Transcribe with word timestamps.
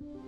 thank 0.00 0.14
you 0.14 0.27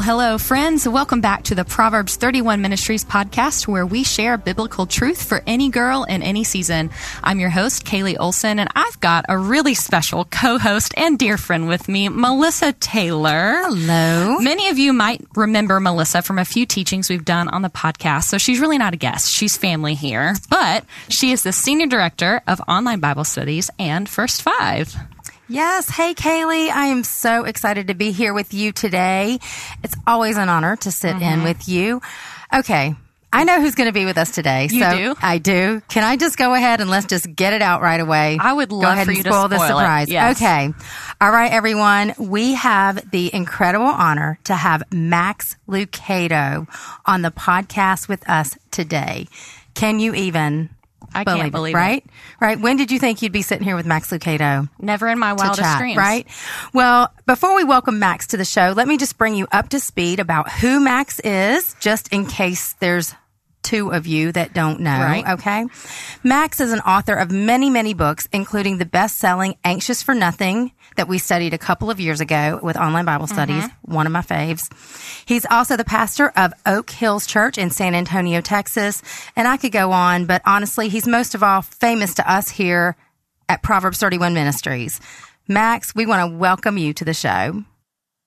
Well, 0.00 0.16
hello, 0.16 0.38
friends. 0.38 0.88
Welcome 0.88 1.20
back 1.20 1.42
to 1.42 1.54
the 1.54 1.66
Proverbs 1.66 2.16
31 2.16 2.62
Ministries 2.62 3.04
podcast, 3.04 3.68
where 3.68 3.84
we 3.84 4.02
share 4.02 4.38
biblical 4.38 4.86
truth 4.86 5.22
for 5.22 5.42
any 5.46 5.68
girl 5.68 6.04
in 6.04 6.22
any 6.22 6.42
season. 6.42 6.88
I'm 7.22 7.38
your 7.38 7.50
host, 7.50 7.84
Kaylee 7.84 8.16
Olson, 8.18 8.58
and 8.58 8.70
I've 8.74 8.98
got 9.00 9.26
a 9.28 9.36
really 9.36 9.74
special 9.74 10.24
co 10.24 10.56
host 10.56 10.94
and 10.96 11.18
dear 11.18 11.36
friend 11.36 11.68
with 11.68 11.86
me, 11.86 12.08
Melissa 12.08 12.72
Taylor. 12.72 13.60
Hello. 13.62 14.38
Many 14.38 14.68
of 14.68 14.78
you 14.78 14.94
might 14.94 15.20
remember 15.34 15.78
Melissa 15.80 16.22
from 16.22 16.38
a 16.38 16.46
few 16.46 16.64
teachings 16.64 17.10
we've 17.10 17.26
done 17.26 17.48
on 17.48 17.60
the 17.60 17.68
podcast, 17.68 18.24
so 18.24 18.38
she's 18.38 18.58
really 18.58 18.78
not 18.78 18.94
a 18.94 18.96
guest. 18.96 19.30
She's 19.30 19.58
family 19.58 19.92
here, 19.92 20.34
but 20.48 20.86
she 21.10 21.30
is 21.30 21.42
the 21.42 21.52
Senior 21.52 21.88
Director 21.88 22.40
of 22.46 22.62
Online 22.66 23.00
Bible 23.00 23.24
Studies 23.24 23.70
and 23.78 24.08
First 24.08 24.40
Five. 24.40 24.96
Yes. 25.50 25.88
Hey, 25.88 26.14
Kaylee. 26.14 26.70
I 26.70 26.86
am 26.86 27.02
so 27.02 27.42
excited 27.42 27.88
to 27.88 27.94
be 27.94 28.12
here 28.12 28.32
with 28.32 28.54
you 28.54 28.70
today. 28.70 29.40
It's 29.82 29.96
always 30.06 30.36
an 30.36 30.48
honor 30.48 30.76
to 30.76 30.92
sit 30.92 31.16
mm-hmm. 31.16 31.24
in 31.24 31.42
with 31.42 31.68
you. 31.68 32.00
Okay. 32.54 32.94
I 33.32 33.42
know 33.42 33.60
who's 33.60 33.74
going 33.74 33.88
to 33.88 33.92
be 33.92 34.04
with 34.04 34.16
us 34.16 34.30
today. 34.30 34.68
You 34.70 34.80
so 34.80 34.96
do? 34.96 35.14
I 35.20 35.38
do. 35.38 35.82
Can 35.88 36.04
I 36.04 36.16
just 36.16 36.36
go 36.38 36.54
ahead 36.54 36.80
and 36.80 36.88
let's 36.88 37.06
just 37.06 37.34
get 37.34 37.52
it 37.52 37.62
out 37.62 37.82
right 37.82 38.00
away? 38.00 38.38
I 38.40 38.52
would 38.52 38.70
love 38.70 38.82
go 38.82 38.90
ahead 38.92 39.06
for 39.06 39.10
and 39.10 39.18
you 39.18 39.22
spoil 39.24 39.48
to 39.48 39.56
spoil 39.56 39.58
the 39.58 39.66
surprise. 39.66 40.08
Yes. 40.08 40.36
Okay. 40.36 40.72
All 41.20 41.30
right, 41.32 41.50
everyone. 41.50 42.14
We 42.16 42.54
have 42.54 43.10
the 43.10 43.34
incredible 43.34 43.86
honor 43.86 44.38
to 44.44 44.54
have 44.54 44.84
Max 44.92 45.56
Lucado 45.68 46.68
on 47.06 47.22
the 47.22 47.32
podcast 47.32 48.08
with 48.08 48.28
us 48.28 48.56
today. 48.70 49.26
Can 49.74 49.98
you 49.98 50.14
even 50.14 50.70
I 51.14 51.24
believe 51.24 51.40
can't 51.40 51.52
believe 51.52 51.74
it, 51.74 51.78
right? 51.78 52.04
It. 52.04 52.10
Right. 52.40 52.60
When 52.60 52.76
did 52.76 52.90
you 52.90 52.98
think 52.98 53.22
you'd 53.22 53.32
be 53.32 53.42
sitting 53.42 53.64
here 53.64 53.76
with 53.76 53.86
Max 53.86 54.10
Lucado? 54.10 54.68
Never 54.78 55.08
in 55.08 55.18
my 55.18 55.32
wildest 55.32 55.60
chat, 55.60 55.78
dreams. 55.78 55.96
Right. 55.96 56.26
Well, 56.72 57.12
before 57.26 57.56
we 57.56 57.64
welcome 57.64 57.98
Max 57.98 58.28
to 58.28 58.36
the 58.36 58.44
show, 58.44 58.72
let 58.76 58.88
me 58.88 58.96
just 58.96 59.18
bring 59.18 59.34
you 59.34 59.46
up 59.52 59.70
to 59.70 59.80
speed 59.80 60.20
about 60.20 60.50
who 60.50 60.80
Max 60.80 61.20
is, 61.20 61.74
just 61.80 62.08
in 62.12 62.26
case 62.26 62.74
there's 62.74 63.14
two 63.62 63.92
of 63.92 64.06
you 64.06 64.32
that 64.32 64.54
don't 64.54 64.80
know. 64.80 64.98
Right. 64.98 65.26
Okay. 65.28 65.66
Max 66.22 66.60
is 66.60 66.72
an 66.72 66.80
author 66.80 67.14
of 67.14 67.30
many, 67.30 67.70
many 67.70 67.94
books, 67.94 68.28
including 68.32 68.78
the 68.78 68.86
best 68.86 69.18
selling 69.18 69.56
Anxious 69.64 70.02
for 70.02 70.14
Nothing 70.14 70.72
that 70.96 71.08
we 71.08 71.18
studied 71.18 71.54
a 71.54 71.58
couple 71.58 71.90
of 71.90 72.00
years 72.00 72.20
ago 72.20 72.60
with 72.62 72.76
online 72.76 73.04
Bible 73.04 73.26
studies, 73.26 73.64
mm-hmm. 73.64 73.94
one 73.94 74.06
of 74.06 74.12
my 74.12 74.22
faves. 74.22 74.68
He's 75.26 75.46
also 75.46 75.76
the 75.76 75.84
pastor 75.84 76.28
of 76.36 76.52
Oak 76.66 76.90
Hills 76.90 77.26
Church 77.26 77.58
in 77.58 77.70
San 77.70 77.94
Antonio, 77.94 78.40
Texas. 78.40 79.02
And 79.36 79.46
I 79.46 79.56
could 79.56 79.72
go 79.72 79.92
on, 79.92 80.26
but 80.26 80.42
honestly, 80.44 80.88
he's 80.88 81.06
most 81.06 81.34
of 81.34 81.42
all 81.42 81.62
famous 81.62 82.14
to 82.14 82.30
us 82.30 82.48
here 82.48 82.96
at 83.48 83.62
Proverbs 83.62 83.98
31 83.98 84.34
Ministries. 84.34 85.00
Max, 85.48 85.94
we 85.94 86.06
want 86.06 86.30
to 86.30 86.36
welcome 86.36 86.78
you 86.78 86.92
to 86.94 87.04
the 87.04 87.14
show. 87.14 87.64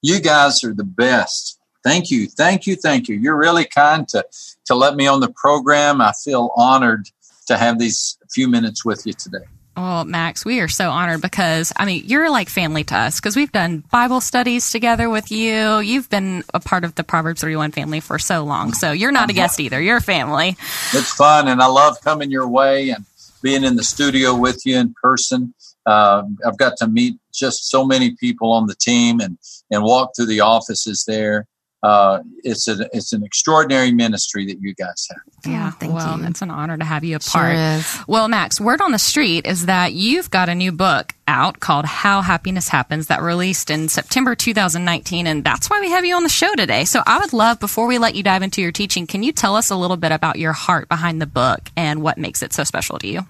You 0.01 0.19
guys 0.19 0.63
are 0.63 0.73
the 0.73 0.83
best. 0.83 1.59
Thank 1.83 2.11
you. 2.11 2.27
Thank 2.27 2.67
you. 2.67 2.75
Thank 2.75 3.07
you. 3.07 3.15
You're 3.15 3.37
really 3.37 3.65
kind 3.65 4.07
to, 4.09 4.25
to 4.65 4.75
let 4.75 4.95
me 4.95 5.07
on 5.07 5.19
the 5.19 5.31
program. 5.31 6.01
I 6.01 6.13
feel 6.23 6.51
honored 6.55 7.07
to 7.47 7.57
have 7.57 7.79
these 7.79 8.17
few 8.31 8.47
minutes 8.47 8.83
with 8.83 9.05
you 9.05 9.13
today. 9.13 9.45
Oh, 9.75 10.03
Max, 10.03 10.45
we 10.45 10.59
are 10.59 10.67
so 10.67 10.91
honored 10.91 11.21
because, 11.21 11.73
I 11.75 11.85
mean, 11.85 12.03
you're 12.05 12.29
like 12.29 12.47
family 12.47 12.83
to 12.85 12.95
us 12.95 13.19
because 13.19 13.35
we've 13.35 13.51
done 13.51 13.83
Bible 13.91 14.21
studies 14.21 14.71
together 14.71 15.09
with 15.09 15.31
you. 15.31 15.79
You've 15.79 16.09
been 16.11 16.43
a 16.53 16.59
part 16.59 16.83
of 16.83 16.93
the 16.93 17.03
Proverbs 17.03 17.41
31 17.41 17.71
family 17.71 17.99
for 17.99 18.19
so 18.19 18.43
long. 18.43 18.73
So 18.73 18.91
you're 18.91 19.11
not 19.11 19.31
a 19.31 19.33
guest 19.33 19.59
either. 19.59 19.81
You're 19.81 19.99
family. 19.99 20.49
It's 20.93 21.13
fun, 21.13 21.47
and 21.47 21.59
I 21.59 21.65
love 21.65 21.99
coming 22.01 22.29
your 22.29 22.47
way 22.47 22.91
and 22.91 23.05
being 23.41 23.63
in 23.63 23.75
the 23.75 23.83
studio 23.83 24.35
with 24.35 24.63
you 24.63 24.77
in 24.77 24.93
person. 25.01 25.55
Uh, 25.87 26.23
I've 26.45 26.57
got 26.57 26.77
to 26.77 26.87
meet 26.87 27.17
just 27.33 27.69
so 27.69 27.83
many 27.83 28.11
people 28.11 28.51
on 28.51 28.67
the 28.67 28.75
team 28.75 29.19
and, 29.19 29.39
and 29.71 29.83
walk 29.83 30.11
through 30.15 30.27
the 30.27 30.41
offices 30.41 31.03
there 31.07 31.47
uh, 31.83 32.23
it's 32.43 32.69
an 32.69 32.87
it's 32.93 33.11
an 33.11 33.23
extraordinary 33.25 33.91
ministry 33.91 34.45
that 34.45 34.61
you 34.61 34.73
guys 34.73 35.05
have. 35.09 35.19
Yeah, 35.45 35.71
thank 35.71 35.93
well, 35.93 36.17
you. 36.17 36.25
it's 36.27 36.41
an 36.41 36.49
honor 36.49 36.77
to 36.77 36.85
have 36.85 37.03
you 37.03 37.17
a 37.17 37.19
part. 37.19 37.51
Sure 37.51 37.77
is. 37.77 37.99
Well, 38.07 38.29
Max, 38.29 38.61
word 38.61 38.79
on 38.79 38.93
the 38.93 38.99
street 38.99 39.45
is 39.45 39.65
that 39.65 39.91
you've 39.91 40.31
got 40.31 40.47
a 40.47 40.55
new 40.55 40.71
book 40.71 41.13
out 41.27 41.59
called 41.59 41.83
How 41.83 42.21
Happiness 42.21 42.69
Happens 42.69 43.07
that 43.07 43.21
released 43.21 43.69
in 43.69 43.89
September 43.89 44.33
2019, 44.33 45.27
and 45.27 45.43
that's 45.43 45.69
why 45.69 45.81
we 45.81 45.89
have 45.89 46.05
you 46.05 46.15
on 46.15 46.23
the 46.23 46.29
show 46.29 46.55
today. 46.55 46.85
So, 46.85 47.03
I 47.05 47.19
would 47.19 47.33
love 47.33 47.59
before 47.59 47.85
we 47.85 47.97
let 47.97 48.15
you 48.15 48.23
dive 48.23 48.43
into 48.43 48.61
your 48.61 48.71
teaching, 48.71 49.05
can 49.05 49.21
you 49.21 49.33
tell 49.33 49.57
us 49.57 49.69
a 49.69 49.75
little 49.75 49.97
bit 49.97 50.13
about 50.13 50.39
your 50.39 50.53
heart 50.53 50.87
behind 50.87 51.21
the 51.21 51.27
book 51.27 51.69
and 51.75 52.01
what 52.01 52.17
makes 52.17 52.41
it 52.41 52.53
so 52.53 52.63
special 52.63 52.97
to 52.99 53.07
you? 53.07 53.27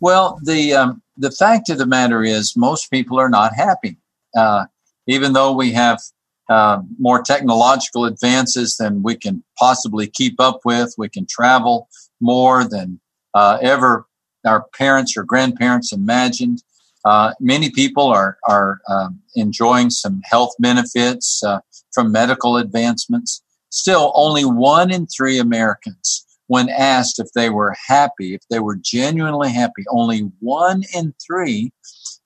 Well, 0.00 0.40
the 0.42 0.72
um, 0.72 1.02
the 1.18 1.30
fact 1.30 1.68
of 1.68 1.76
the 1.76 1.86
matter 1.86 2.22
is, 2.24 2.56
most 2.56 2.90
people 2.90 3.20
are 3.20 3.28
not 3.28 3.54
happy. 3.54 3.98
Uh, 4.34 4.64
even 5.06 5.34
though 5.34 5.52
we 5.52 5.72
have 5.72 6.00
uh, 6.48 6.80
more 6.98 7.22
technological 7.22 8.04
advances 8.04 8.76
than 8.76 9.02
we 9.02 9.16
can 9.16 9.42
possibly 9.58 10.06
keep 10.06 10.40
up 10.40 10.60
with. 10.64 10.94
We 10.98 11.08
can 11.08 11.26
travel 11.26 11.88
more 12.20 12.64
than 12.64 13.00
uh, 13.34 13.58
ever 13.62 14.06
our 14.44 14.66
parents 14.76 15.16
or 15.16 15.24
grandparents 15.24 15.92
imagined. 15.92 16.62
Uh, 17.04 17.32
many 17.40 17.70
people 17.70 18.06
are 18.06 18.38
are 18.48 18.80
um, 18.88 19.20
enjoying 19.34 19.90
some 19.90 20.20
health 20.24 20.52
benefits 20.58 21.42
uh, 21.44 21.60
from 21.92 22.12
medical 22.12 22.56
advancements. 22.56 23.42
Still, 23.70 24.12
only 24.14 24.44
one 24.44 24.90
in 24.90 25.06
three 25.06 25.38
Americans, 25.38 26.24
when 26.46 26.68
asked 26.68 27.18
if 27.18 27.28
they 27.34 27.50
were 27.50 27.74
happy, 27.88 28.34
if 28.34 28.42
they 28.50 28.60
were 28.60 28.76
genuinely 28.76 29.50
happy, 29.50 29.84
only 29.90 30.30
one 30.40 30.82
in 30.94 31.14
three 31.26 31.72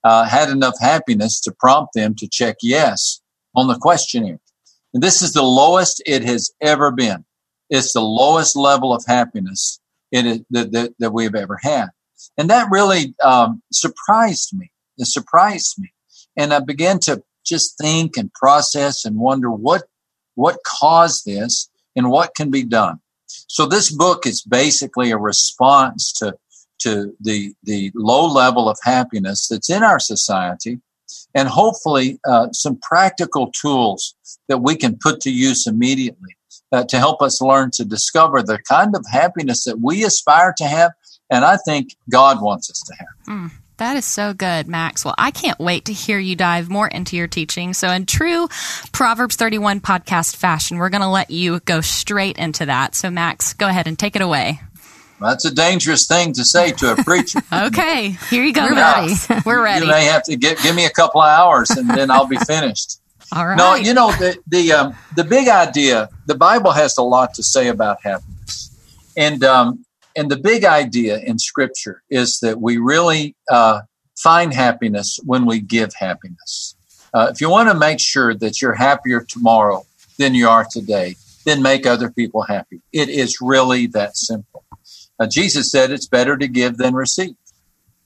uh, 0.04 0.24
had 0.24 0.48
enough 0.50 0.74
happiness 0.80 1.40
to 1.40 1.52
prompt 1.52 1.94
them 1.94 2.14
to 2.16 2.28
check 2.28 2.56
yes 2.62 3.20
on 3.54 3.68
the 3.68 3.78
questionnaire. 3.78 4.40
And 4.94 5.02
this 5.02 5.22
is 5.22 5.32
the 5.32 5.42
lowest 5.42 6.02
it 6.06 6.24
has 6.24 6.50
ever 6.60 6.90
been. 6.90 7.24
It's 7.70 7.92
the 7.92 8.00
lowest 8.00 8.56
level 8.56 8.94
of 8.94 9.04
happiness 9.06 9.80
it 10.10 10.46
that, 10.50 10.72
that, 10.72 10.94
that 10.98 11.12
we've 11.12 11.34
ever 11.34 11.58
had. 11.62 11.88
And 12.36 12.48
that 12.50 12.68
really 12.70 13.14
um, 13.22 13.62
surprised 13.72 14.56
me. 14.56 14.70
It 14.96 15.06
surprised 15.06 15.78
me. 15.78 15.92
And 16.36 16.52
I 16.52 16.60
began 16.60 16.98
to 17.00 17.22
just 17.44 17.76
think 17.78 18.16
and 18.16 18.32
process 18.32 19.04
and 19.04 19.16
wonder 19.16 19.50
what, 19.50 19.84
what 20.34 20.58
caused 20.64 21.24
this 21.24 21.68
and 21.96 22.10
what 22.10 22.34
can 22.34 22.50
be 22.50 22.64
done. 22.64 23.00
So 23.26 23.66
this 23.66 23.90
book 23.90 24.26
is 24.26 24.42
basically 24.42 25.10
a 25.10 25.18
response 25.18 26.12
to, 26.14 26.36
to 26.80 27.14
the, 27.20 27.54
the 27.62 27.90
low 27.94 28.26
level 28.26 28.68
of 28.68 28.78
happiness 28.82 29.48
that's 29.48 29.70
in 29.70 29.82
our 29.82 30.00
society 30.00 30.80
and 31.38 31.48
hopefully 31.48 32.18
uh, 32.28 32.50
some 32.50 32.76
practical 32.82 33.52
tools 33.52 34.16
that 34.48 34.58
we 34.58 34.74
can 34.74 34.98
put 35.00 35.20
to 35.20 35.30
use 35.30 35.66
immediately 35.68 36.36
uh, 36.72 36.82
to 36.84 36.98
help 36.98 37.22
us 37.22 37.40
learn 37.40 37.70
to 37.70 37.84
discover 37.84 38.42
the 38.42 38.58
kind 38.68 38.96
of 38.96 39.04
happiness 39.10 39.64
that 39.64 39.78
we 39.80 40.04
aspire 40.04 40.52
to 40.58 40.64
have 40.64 40.92
and 41.30 41.44
I 41.44 41.56
think 41.56 41.94
God 42.10 42.42
wants 42.42 42.70
us 42.70 42.82
to 42.86 42.94
have. 42.98 43.38
Mm. 43.38 43.52
That 43.76 43.96
is 43.96 44.04
so 44.04 44.34
good, 44.34 44.66
Max. 44.66 45.04
Well, 45.04 45.14
I 45.16 45.30
can't 45.30 45.58
wait 45.60 45.84
to 45.84 45.92
hear 45.92 46.18
you 46.18 46.34
dive 46.34 46.68
more 46.68 46.88
into 46.88 47.16
your 47.16 47.28
teaching. 47.28 47.74
So, 47.74 47.88
in 47.90 48.06
true 48.06 48.48
Proverbs 48.90 49.36
31 49.36 49.80
podcast 49.80 50.34
fashion, 50.34 50.78
we're 50.78 50.88
going 50.90 51.02
to 51.02 51.08
let 51.08 51.30
you 51.30 51.60
go 51.60 51.80
straight 51.80 52.38
into 52.38 52.66
that. 52.66 52.96
So, 52.96 53.08
Max, 53.08 53.52
go 53.52 53.68
ahead 53.68 53.86
and 53.86 53.96
take 53.96 54.16
it 54.16 54.22
away. 54.22 54.60
That's 55.20 55.44
a 55.44 55.54
dangerous 55.54 56.06
thing 56.06 56.32
to 56.34 56.44
say 56.44 56.72
to 56.72 56.92
a 56.92 56.96
preacher. 57.04 57.40
okay, 57.52 58.10
here 58.30 58.44
you 58.44 58.52
go. 58.52 58.64
We're 58.64 58.74
ready. 58.74 59.14
We're 59.46 59.62
ready. 59.62 59.86
You 59.86 59.90
may 59.90 60.04
have 60.04 60.22
to 60.24 60.36
get, 60.36 60.58
give 60.62 60.76
me 60.76 60.86
a 60.86 60.90
couple 60.90 61.20
of 61.20 61.28
hours, 61.28 61.70
and 61.70 61.88
then 61.90 62.10
I'll 62.10 62.28
be 62.28 62.38
finished. 62.38 63.00
All 63.32 63.46
right. 63.46 63.56
No, 63.56 63.74
you 63.74 63.92
know 63.92 64.10
the 64.12 64.38
the 64.46 64.72
um, 64.72 64.94
the 65.16 65.24
big 65.24 65.48
idea. 65.48 66.08
The 66.26 66.34
Bible 66.34 66.72
has 66.72 66.96
a 66.96 67.02
lot 67.02 67.34
to 67.34 67.42
say 67.42 67.68
about 67.68 67.98
happiness, 68.02 68.74
and 69.16 69.44
um, 69.44 69.84
and 70.16 70.30
the 70.30 70.38
big 70.38 70.64
idea 70.64 71.18
in 71.18 71.38
Scripture 71.38 72.02
is 72.08 72.38
that 72.40 72.60
we 72.60 72.78
really 72.78 73.36
uh, 73.50 73.80
find 74.16 74.54
happiness 74.54 75.18
when 75.24 75.44
we 75.44 75.60
give 75.60 75.92
happiness. 75.94 76.74
Uh, 77.12 77.28
if 77.30 77.40
you 77.40 77.50
want 77.50 77.68
to 77.68 77.74
make 77.74 78.00
sure 78.00 78.34
that 78.34 78.62
you're 78.62 78.74
happier 78.74 79.20
tomorrow 79.20 79.84
than 80.18 80.34
you 80.34 80.48
are 80.48 80.66
today, 80.70 81.16
then 81.44 81.62
make 81.62 81.86
other 81.86 82.10
people 82.10 82.42
happy. 82.42 82.80
It 82.92 83.08
is 83.08 83.38
really 83.40 83.86
that 83.88 84.16
simple. 84.16 84.64
Uh, 85.18 85.26
Jesus 85.26 85.70
said 85.70 85.90
it's 85.90 86.06
better 86.06 86.36
to 86.36 86.48
give 86.48 86.76
than 86.76 86.94
receive. 86.94 87.36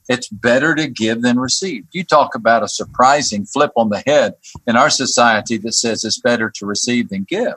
It's 0.08 0.28
better 0.28 0.74
to 0.74 0.88
give 0.88 1.22
than 1.22 1.38
receive. 1.38 1.86
You 1.92 2.04
talk 2.04 2.34
about 2.34 2.62
a 2.62 2.68
surprising 2.68 3.44
flip 3.44 3.72
on 3.76 3.90
the 3.90 4.02
head 4.06 4.34
in 4.66 4.76
our 4.76 4.90
society 4.90 5.58
that 5.58 5.72
says 5.72 6.04
it's 6.04 6.20
better 6.20 6.50
to 6.56 6.66
receive 6.66 7.08
than 7.08 7.24
give. 7.24 7.54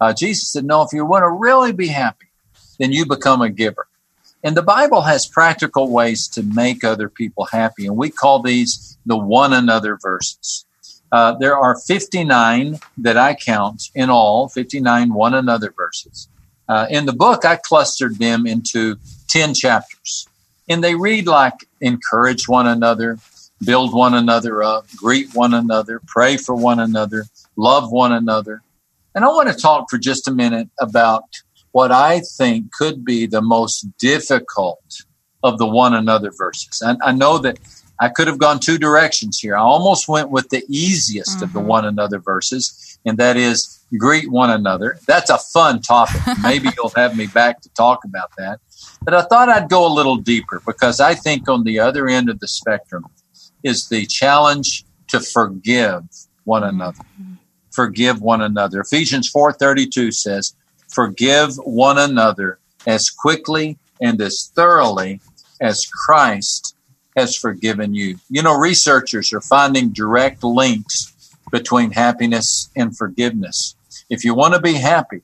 Uh, 0.00 0.12
Jesus 0.12 0.52
said, 0.52 0.64
no, 0.64 0.82
if 0.82 0.92
you 0.92 1.04
want 1.04 1.22
to 1.22 1.30
really 1.30 1.72
be 1.72 1.88
happy, 1.88 2.26
then 2.78 2.92
you 2.92 3.06
become 3.06 3.42
a 3.42 3.50
giver. 3.50 3.86
And 4.42 4.56
the 4.56 4.62
Bible 4.62 5.02
has 5.02 5.26
practical 5.26 5.90
ways 5.90 6.28
to 6.28 6.42
make 6.42 6.84
other 6.84 7.08
people 7.08 7.46
happy, 7.46 7.86
and 7.86 7.96
we 7.96 8.10
call 8.10 8.42
these 8.42 8.98
the 9.06 9.16
one 9.16 9.54
another 9.54 9.98
verses. 10.00 10.66
Uh, 11.10 11.34
there 11.38 11.56
are 11.56 11.78
59 11.78 12.78
that 12.98 13.16
I 13.16 13.34
count 13.34 13.84
in 13.94 14.10
all, 14.10 14.48
59 14.48 15.14
one 15.14 15.32
another 15.32 15.72
verses. 15.74 16.28
Uh, 16.68 16.86
in 16.90 17.06
the 17.06 17.12
book, 17.12 17.44
I 17.44 17.56
clustered 17.56 18.18
them 18.18 18.46
into 18.46 18.96
10 19.28 19.54
chapters. 19.54 20.28
And 20.68 20.82
they 20.82 20.94
read 20.94 21.26
like 21.26 21.66
encourage 21.80 22.48
one 22.48 22.66
another, 22.66 23.18
build 23.64 23.92
one 23.92 24.14
another 24.14 24.62
up, 24.62 24.86
greet 24.96 25.34
one 25.34 25.52
another, 25.52 26.00
pray 26.06 26.36
for 26.36 26.54
one 26.54 26.80
another, 26.80 27.26
love 27.56 27.90
one 27.90 28.12
another. 28.12 28.62
And 29.14 29.24
I 29.24 29.28
want 29.28 29.48
to 29.48 29.54
talk 29.54 29.90
for 29.90 29.98
just 29.98 30.26
a 30.26 30.32
minute 30.32 30.68
about 30.80 31.24
what 31.72 31.92
I 31.92 32.20
think 32.20 32.72
could 32.72 33.04
be 33.04 33.26
the 33.26 33.42
most 33.42 33.86
difficult 33.98 34.82
of 35.42 35.58
the 35.58 35.66
one 35.66 35.94
another 35.94 36.32
verses. 36.36 36.80
And 36.80 36.98
I 37.04 37.12
know 37.12 37.38
that 37.38 37.58
I 38.00 38.08
could 38.08 38.26
have 38.26 38.38
gone 38.38 38.58
two 38.58 38.78
directions 38.78 39.38
here. 39.38 39.56
I 39.56 39.60
almost 39.60 40.08
went 40.08 40.30
with 40.30 40.48
the 40.48 40.64
easiest 40.68 41.36
mm-hmm. 41.36 41.44
of 41.44 41.52
the 41.52 41.58
mm-hmm. 41.60 41.68
one 41.68 41.84
another 41.84 42.18
verses, 42.18 42.98
and 43.04 43.18
that 43.18 43.36
is 43.36 43.83
greet 43.98 44.30
one 44.30 44.50
another. 44.50 44.98
That's 45.06 45.30
a 45.30 45.38
fun 45.38 45.80
topic. 45.80 46.20
Maybe 46.42 46.68
you'll 46.76 46.92
have 46.96 47.16
me 47.16 47.26
back 47.26 47.60
to 47.62 47.68
talk 47.70 48.04
about 48.04 48.30
that. 48.38 48.60
But 49.02 49.14
I 49.14 49.22
thought 49.22 49.48
I'd 49.48 49.68
go 49.68 49.86
a 49.86 49.92
little 49.92 50.16
deeper 50.16 50.62
because 50.66 51.00
I 51.00 51.14
think 51.14 51.48
on 51.48 51.64
the 51.64 51.78
other 51.78 52.08
end 52.08 52.28
of 52.28 52.40
the 52.40 52.48
spectrum 52.48 53.06
is 53.62 53.88
the 53.88 54.06
challenge 54.06 54.84
to 55.08 55.20
forgive 55.20 56.02
one 56.44 56.62
mm-hmm. 56.62 56.80
another. 56.80 57.04
Forgive 57.72 58.20
one 58.20 58.40
another. 58.40 58.80
Ephesians 58.80 59.30
4:32 59.34 60.12
says, 60.12 60.54
"Forgive 60.88 61.56
one 61.56 61.98
another 61.98 62.58
as 62.86 63.10
quickly 63.10 63.78
and 64.00 64.20
as 64.20 64.52
thoroughly 64.54 65.20
as 65.60 65.86
Christ 65.86 66.76
has 67.16 67.36
forgiven 67.36 67.94
you." 67.94 68.18
You 68.30 68.42
know, 68.42 68.56
researchers 68.56 69.32
are 69.32 69.40
finding 69.40 69.90
direct 69.90 70.44
links 70.44 71.12
between 71.50 71.90
happiness 71.92 72.70
and 72.76 72.96
forgiveness. 72.96 73.74
If 74.10 74.24
you 74.24 74.34
want 74.34 74.54
to 74.54 74.60
be 74.60 74.74
happy, 74.74 75.22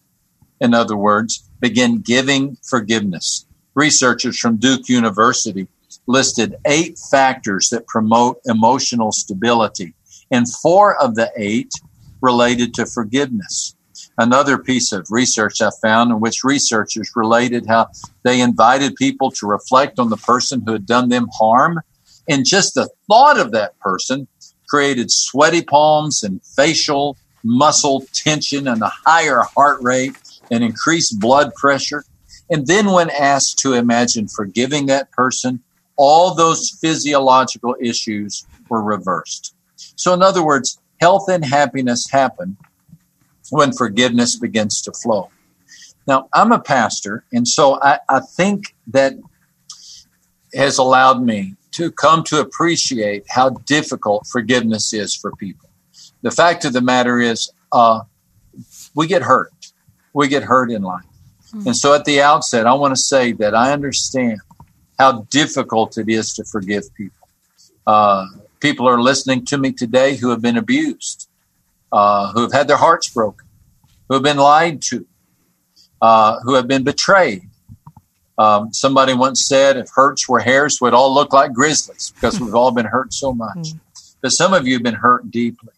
in 0.60 0.74
other 0.74 0.96
words, 0.96 1.48
begin 1.60 2.00
giving 2.00 2.56
forgiveness. 2.62 3.46
Researchers 3.74 4.38
from 4.38 4.56
Duke 4.56 4.88
University 4.88 5.68
listed 6.06 6.56
eight 6.64 6.98
factors 7.10 7.68
that 7.70 7.86
promote 7.86 8.40
emotional 8.46 9.12
stability, 9.12 9.94
and 10.30 10.50
four 10.50 10.96
of 10.96 11.14
the 11.14 11.30
eight 11.36 11.72
related 12.20 12.74
to 12.74 12.86
forgiveness. 12.86 13.74
Another 14.18 14.58
piece 14.58 14.92
of 14.92 15.06
research 15.10 15.60
I 15.60 15.70
found 15.82 16.10
in 16.10 16.20
which 16.20 16.44
researchers 16.44 17.10
related 17.14 17.66
how 17.66 17.88
they 18.22 18.40
invited 18.40 18.96
people 18.96 19.30
to 19.32 19.46
reflect 19.46 19.98
on 19.98 20.10
the 20.10 20.16
person 20.16 20.62
who 20.64 20.72
had 20.72 20.86
done 20.86 21.08
them 21.08 21.28
harm, 21.38 21.80
and 22.28 22.46
just 22.46 22.74
the 22.74 22.88
thought 23.08 23.38
of 23.38 23.52
that 23.52 23.78
person 23.78 24.26
created 24.68 25.10
sweaty 25.10 25.62
palms 25.62 26.22
and 26.22 26.40
facial 26.44 27.16
muscle 27.42 28.04
tension 28.12 28.68
and 28.68 28.82
a 28.82 28.92
higher 29.06 29.40
heart 29.54 29.80
rate 29.82 30.16
and 30.50 30.64
increased 30.64 31.18
blood 31.20 31.54
pressure. 31.54 32.04
And 32.50 32.66
then, 32.66 32.90
when 32.90 33.10
asked 33.10 33.58
to 33.60 33.74
imagine 33.74 34.26
forgiving 34.26 34.86
that 34.86 35.12
person, 35.12 35.62
all 35.96 36.34
those 36.34 36.70
physiological 36.80 37.76
issues 37.80 38.44
were 38.68 38.82
reversed. 38.82 39.54
So, 39.96 40.12
in 40.14 40.22
other 40.22 40.44
words, 40.44 40.78
health 41.00 41.28
and 41.28 41.44
happiness 41.44 42.10
happen 42.10 42.56
when 43.50 43.72
forgiveness 43.72 44.36
begins 44.36 44.82
to 44.82 44.92
flow. 44.92 45.30
Now, 46.06 46.28
I'm 46.34 46.52
a 46.52 46.58
pastor, 46.58 47.24
and 47.32 47.46
so 47.46 47.80
I, 47.80 48.00
I 48.08 48.20
think 48.20 48.74
that 48.88 49.14
has 50.54 50.78
allowed 50.78 51.22
me 51.22 51.54
to 51.72 51.92
come 51.92 52.24
to 52.24 52.40
appreciate 52.40 53.24
how 53.28 53.50
difficult 53.50 54.26
forgiveness 54.26 54.92
is 54.92 55.14
for 55.14 55.32
people. 55.36 55.69
The 56.22 56.30
fact 56.30 56.64
of 56.64 56.72
the 56.72 56.80
matter 56.80 57.18
is, 57.20 57.52
uh, 57.72 58.00
we 58.94 59.06
get 59.06 59.22
hurt. 59.22 59.52
We 60.12 60.28
get 60.28 60.42
hurt 60.42 60.70
in 60.70 60.82
life. 60.82 61.04
Mm-hmm. 61.52 61.68
And 61.68 61.76
so 61.76 61.94
at 61.94 62.04
the 62.04 62.20
outset, 62.20 62.66
I 62.66 62.74
want 62.74 62.94
to 62.94 63.00
say 63.00 63.32
that 63.32 63.54
I 63.54 63.72
understand 63.72 64.40
how 64.98 65.22
difficult 65.30 65.96
it 65.98 66.08
is 66.08 66.32
to 66.34 66.44
forgive 66.44 66.94
people. 66.94 67.28
Uh, 67.86 68.26
people 68.60 68.88
are 68.88 69.00
listening 69.00 69.44
to 69.46 69.58
me 69.58 69.72
today 69.72 70.16
who 70.16 70.30
have 70.30 70.42
been 70.42 70.56
abused, 70.56 71.28
uh, 71.92 72.32
who 72.32 72.42
have 72.42 72.52
had 72.52 72.68
their 72.68 72.76
hearts 72.76 73.08
broken, 73.08 73.46
who 74.08 74.14
have 74.14 74.22
been 74.22 74.36
lied 74.36 74.82
to, 74.82 75.06
uh, 76.02 76.40
who 76.40 76.54
have 76.54 76.68
been 76.68 76.84
betrayed, 76.84 77.50
um, 78.40 78.72
somebody 78.72 79.12
once 79.12 79.46
said, 79.46 79.76
if 79.76 79.90
hurts 79.94 80.26
were 80.26 80.38
hairs, 80.38 80.80
we'd 80.80 80.94
all 80.94 81.12
look 81.12 81.34
like 81.34 81.52
grizzlies 81.52 82.10
because 82.14 82.40
we've 82.40 82.54
all 82.54 82.70
been 82.70 82.86
hurt 82.86 83.12
so 83.12 83.34
much. 83.34 83.72
Hmm. 83.72 83.78
But 84.22 84.30
some 84.30 84.54
of 84.54 84.66
you 84.66 84.74
have 84.74 84.82
been 84.82 84.94
hurt 84.94 85.30
deeply. 85.30 85.74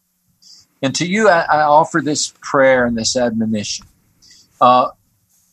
And 0.83 0.95
to 0.97 1.07
you, 1.07 1.29
I, 1.29 1.43
I 1.43 1.63
offer 1.63 2.01
this 2.01 2.35
prayer 2.43 2.85
and 2.85 2.99
this 2.99 3.17
admonition. 3.17 3.87
Uh, 4.61 4.91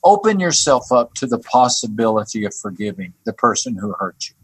open 0.04 0.40
yourself 0.40 0.92
up 0.92 1.14
to 1.16 1.28
the 1.28 1.40
possibility 1.40 2.46
of 2.46 2.54
forgiving 2.54 3.14
the 3.26 3.34
person 3.34 3.76
who 3.76 3.94
hurt 4.00 4.30
you. 4.30 4.36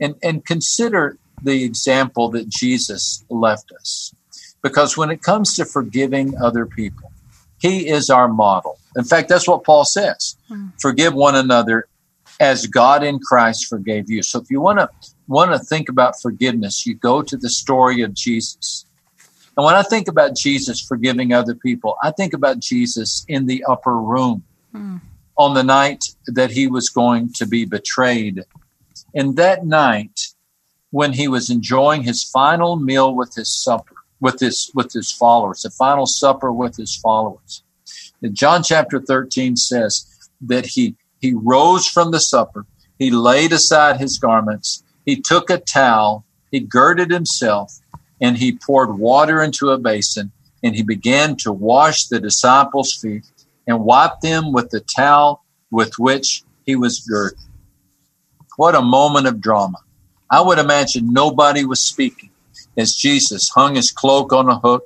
And, 0.00 0.14
and 0.22 0.44
consider 0.44 1.18
the 1.42 1.64
example 1.64 2.30
that 2.30 2.48
Jesus 2.48 3.24
left 3.28 3.72
us. 3.72 4.14
Because 4.62 4.96
when 4.96 5.10
it 5.10 5.22
comes 5.22 5.54
to 5.56 5.64
forgiving 5.64 6.36
other 6.38 6.64
people, 6.64 7.12
he 7.58 7.88
is 7.88 8.10
our 8.10 8.28
model. 8.28 8.78
In 8.96 9.04
fact, 9.04 9.28
that's 9.28 9.48
what 9.48 9.64
Paul 9.64 9.84
says. 9.84 10.36
Hmm. 10.48 10.68
Forgive 10.80 11.14
one 11.14 11.34
another 11.34 11.88
as 12.40 12.66
God 12.66 13.02
in 13.04 13.18
Christ 13.18 13.66
forgave 13.66 14.10
you. 14.10 14.22
So 14.22 14.40
if 14.40 14.50
you 14.50 14.60
want 14.60 14.78
to 14.78 14.88
want 15.28 15.52
to 15.52 15.58
think 15.58 15.88
about 15.88 16.20
forgiveness, 16.20 16.86
you 16.86 16.94
go 16.94 17.22
to 17.22 17.36
the 17.36 17.48
story 17.48 18.02
of 18.02 18.14
Jesus. 18.14 18.86
And 19.56 19.64
when 19.64 19.74
I 19.74 19.82
think 19.82 20.08
about 20.08 20.36
Jesus 20.36 20.80
forgiving 20.80 21.32
other 21.32 21.54
people, 21.54 21.96
I 22.02 22.10
think 22.10 22.32
about 22.32 22.58
Jesus 22.58 23.24
in 23.28 23.46
the 23.46 23.64
upper 23.64 23.96
room 23.96 24.42
hmm. 24.72 24.96
on 25.36 25.54
the 25.54 25.62
night 25.62 26.04
that 26.26 26.50
he 26.50 26.66
was 26.66 26.88
going 26.88 27.32
to 27.34 27.46
be 27.46 27.64
betrayed. 27.64 28.44
And 29.14 29.36
that 29.36 29.64
night, 29.64 30.28
when 30.90 31.12
he 31.12 31.28
was 31.28 31.50
enjoying 31.50 32.02
his 32.02 32.22
final 32.22 32.76
meal 32.76 33.14
with 33.14 33.34
his 33.34 33.62
supper, 33.62 33.94
with 34.20 34.40
his 34.40 34.70
with 34.74 34.92
his 34.92 35.10
followers, 35.12 35.62
the 35.62 35.70
final 35.70 36.06
supper 36.06 36.52
with 36.52 36.76
his 36.76 36.96
followers. 36.96 37.62
And 38.22 38.34
John 38.34 38.62
chapter 38.62 39.00
13 39.00 39.56
says 39.56 40.06
that 40.40 40.66
he 40.66 40.96
he 41.20 41.34
rose 41.34 41.86
from 41.86 42.10
the 42.10 42.20
supper, 42.20 42.66
he 42.98 43.10
laid 43.10 43.52
aside 43.52 43.98
his 43.98 44.18
garments, 44.18 44.82
he 45.04 45.20
took 45.20 45.50
a 45.50 45.58
towel, 45.58 46.24
he 46.50 46.60
girded 46.60 47.10
himself, 47.10 47.80
and 48.24 48.38
he 48.38 48.56
poured 48.56 48.98
water 48.98 49.42
into 49.42 49.68
a 49.68 49.76
basin, 49.76 50.32
and 50.62 50.74
he 50.74 50.82
began 50.82 51.36
to 51.36 51.52
wash 51.52 52.06
the 52.06 52.18
disciples' 52.18 52.94
feet 52.94 53.26
and 53.66 53.84
wipe 53.84 54.20
them 54.22 54.50
with 54.50 54.70
the 54.70 54.80
towel 54.80 55.44
with 55.70 55.98
which 55.98 56.42
he 56.64 56.74
was 56.74 57.00
girded. 57.00 57.38
What 58.56 58.74
a 58.74 58.80
moment 58.80 59.26
of 59.26 59.42
drama. 59.42 59.76
I 60.30 60.40
would 60.40 60.58
imagine 60.58 61.12
nobody 61.12 61.66
was 61.66 61.80
speaking 61.80 62.30
as 62.78 62.94
Jesus 62.94 63.50
hung 63.50 63.74
his 63.74 63.90
cloak 63.90 64.32
on 64.32 64.48
a 64.48 64.58
hook, 64.58 64.84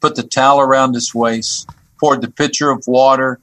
put 0.00 0.16
the 0.16 0.24
towel 0.24 0.58
around 0.58 0.94
his 0.94 1.14
waist, 1.14 1.70
poured 2.00 2.22
the 2.22 2.30
pitcher 2.30 2.70
of 2.70 2.88
water, 2.88 3.38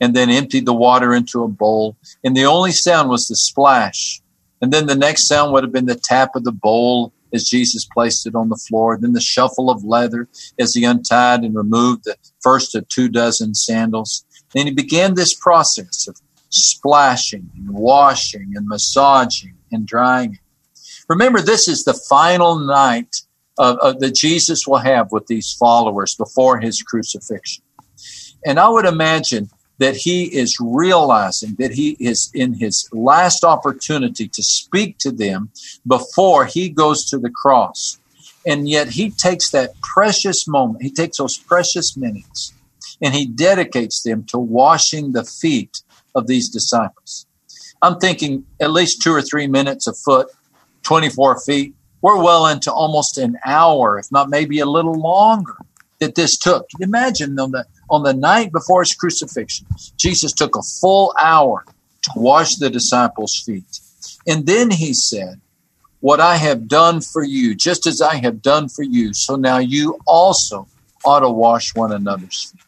and 0.00 0.14
then 0.14 0.30
emptied 0.30 0.64
the 0.64 0.72
water 0.72 1.12
into 1.12 1.42
a 1.42 1.48
bowl. 1.48 1.96
And 2.22 2.36
the 2.36 2.44
only 2.44 2.70
sound 2.70 3.10
was 3.10 3.26
the 3.26 3.34
splash. 3.34 4.22
And 4.60 4.72
then 4.72 4.86
the 4.86 4.94
next 4.94 5.26
sound 5.26 5.52
would 5.52 5.64
have 5.64 5.72
been 5.72 5.86
the 5.86 5.96
tap 5.96 6.36
of 6.36 6.44
the 6.44 6.52
bowl 6.52 7.12
as 7.32 7.44
Jesus 7.44 7.86
placed 7.86 8.26
it 8.26 8.34
on 8.34 8.48
the 8.48 8.56
floor. 8.68 8.96
Then 8.96 9.12
the 9.12 9.20
shuffle 9.20 9.70
of 9.70 9.84
leather 9.84 10.28
as 10.58 10.74
he 10.74 10.84
untied 10.84 11.42
and 11.42 11.54
removed 11.54 12.04
the 12.04 12.16
first 12.40 12.74
of 12.74 12.88
two 12.88 13.08
dozen 13.08 13.54
sandals. 13.54 14.24
Then 14.54 14.66
he 14.66 14.72
began 14.72 15.14
this 15.14 15.34
process 15.34 16.06
of 16.08 16.20
splashing 16.50 17.50
and 17.56 17.70
washing 17.70 18.52
and 18.54 18.66
massaging 18.66 19.54
and 19.70 19.86
drying. 19.86 20.38
Remember, 21.08 21.40
this 21.40 21.68
is 21.68 21.84
the 21.84 21.94
final 21.94 22.58
night 22.58 23.22
uh, 23.58 23.76
uh, 23.82 23.92
that 23.98 24.14
Jesus 24.14 24.66
will 24.66 24.78
have 24.78 25.12
with 25.12 25.26
these 25.26 25.52
followers 25.52 26.14
before 26.14 26.60
his 26.60 26.82
crucifixion. 26.82 27.64
And 28.44 28.58
I 28.58 28.68
would 28.68 28.86
imagine 28.86 29.50
that 29.78 29.96
he 29.96 30.24
is 30.24 30.58
realizing 30.60 31.54
that 31.58 31.72
he 31.72 31.96
is 31.98 32.30
in 32.34 32.54
his 32.54 32.88
last 32.92 33.44
opportunity 33.44 34.28
to 34.28 34.42
speak 34.42 34.98
to 34.98 35.10
them 35.10 35.50
before 35.86 36.46
he 36.46 36.68
goes 36.68 37.04
to 37.06 37.18
the 37.18 37.30
cross. 37.30 37.98
And 38.46 38.68
yet 38.68 38.88
he 38.88 39.10
takes 39.10 39.50
that 39.50 39.70
precious 39.80 40.46
moment, 40.46 40.82
he 40.82 40.90
takes 40.90 41.18
those 41.18 41.38
precious 41.38 41.96
minutes, 41.96 42.52
and 43.00 43.14
he 43.14 43.26
dedicates 43.26 44.02
them 44.02 44.24
to 44.24 44.38
washing 44.38 45.12
the 45.12 45.24
feet 45.24 45.82
of 46.14 46.26
these 46.26 46.48
disciples. 46.48 47.26
I'm 47.80 47.98
thinking 47.98 48.44
at 48.60 48.70
least 48.70 49.02
two 49.02 49.12
or 49.12 49.22
three 49.22 49.46
minutes 49.46 49.86
a 49.86 49.92
foot, 49.92 50.28
24 50.82 51.40
feet 51.40 51.74
we're 52.02 52.20
well 52.20 52.48
into 52.48 52.70
almost 52.70 53.16
an 53.16 53.38
hour, 53.46 53.98
if 53.98 54.10
not 54.10 54.28
maybe 54.28 54.58
a 54.58 54.66
little 54.66 54.94
longer, 54.94 55.56
that 56.00 56.16
this 56.16 56.36
took. 56.36 56.66
Imagine 56.80 57.38
on 57.38 57.52
the 57.52 57.64
on 57.92 58.02
the 58.02 58.14
night 58.14 58.50
before 58.50 58.80
his 58.80 58.94
crucifixion, 58.94 59.66
Jesus 59.98 60.32
took 60.32 60.56
a 60.56 60.62
full 60.80 61.14
hour 61.20 61.64
to 62.02 62.10
wash 62.16 62.56
the 62.56 62.70
disciples' 62.70 63.40
feet. 63.44 63.80
And 64.26 64.46
then 64.46 64.70
he 64.70 64.94
said, 64.94 65.40
What 66.00 66.18
I 66.18 66.36
have 66.36 66.66
done 66.66 67.02
for 67.02 67.22
you, 67.22 67.54
just 67.54 67.86
as 67.86 68.00
I 68.00 68.16
have 68.16 68.40
done 68.40 68.68
for 68.70 68.82
you, 68.82 69.12
so 69.12 69.36
now 69.36 69.58
you 69.58 69.98
also 70.06 70.66
ought 71.04 71.20
to 71.20 71.28
wash 71.28 71.74
one 71.74 71.92
another's 71.92 72.44
feet. 72.44 72.60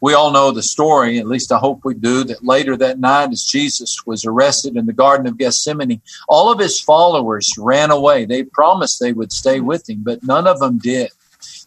We 0.00 0.12
all 0.12 0.30
know 0.30 0.50
the 0.52 0.62
story, 0.62 1.18
at 1.18 1.26
least 1.26 1.50
I 1.50 1.58
hope 1.58 1.80
we 1.82 1.94
do, 1.94 2.24
that 2.24 2.44
later 2.44 2.76
that 2.76 3.00
night, 3.00 3.32
as 3.32 3.42
Jesus 3.42 3.96
was 4.06 4.26
arrested 4.26 4.76
in 4.76 4.84
the 4.86 4.92
Garden 4.92 5.26
of 5.26 5.38
Gethsemane, 5.38 6.02
all 6.28 6.52
of 6.52 6.58
his 6.58 6.78
followers 6.78 7.50
ran 7.58 7.90
away. 7.90 8.26
They 8.26 8.42
promised 8.44 9.00
they 9.00 9.14
would 9.14 9.32
stay 9.32 9.60
with 9.60 9.88
him, 9.88 10.02
but 10.04 10.22
none 10.22 10.46
of 10.46 10.60
them 10.60 10.78
did. 10.78 11.10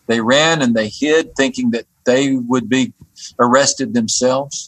They 0.06 0.22
ran 0.22 0.62
and 0.62 0.76
they 0.76 0.88
hid, 0.88 1.36
thinking 1.36 1.72
that 1.72 1.88
they 2.08 2.36
would 2.36 2.68
be 2.68 2.92
arrested 3.40 3.94
themselves. 3.94 4.68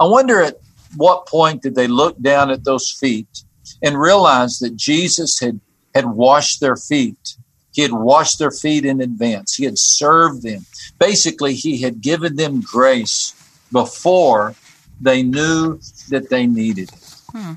I 0.00 0.06
wonder 0.06 0.42
at 0.42 0.56
what 0.96 1.28
point 1.28 1.62
did 1.62 1.76
they 1.76 1.86
look 1.86 2.20
down 2.20 2.50
at 2.50 2.64
those 2.64 2.90
feet 2.90 3.44
and 3.80 3.96
realize 3.96 4.58
that 4.58 4.74
Jesus 4.76 5.38
had, 5.38 5.60
had 5.94 6.06
washed 6.06 6.60
their 6.60 6.76
feet 6.76 7.36
he 7.72 7.82
had 7.82 7.92
washed 7.92 8.38
their 8.38 8.50
feet 8.50 8.84
in 8.84 9.00
advance. 9.00 9.54
He 9.54 9.64
had 9.64 9.78
served 9.78 10.42
them. 10.42 10.66
Basically, 10.98 11.54
he 11.54 11.80
had 11.80 12.00
given 12.00 12.36
them 12.36 12.60
grace 12.60 13.34
before 13.72 14.54
they 15.00 15.22
knew 15.22 15.80
that 16.10 16.28
they 16.28 16.46
needed 16.46 16.92
it. 16.92 17.14
Hmm. 17.32 17.52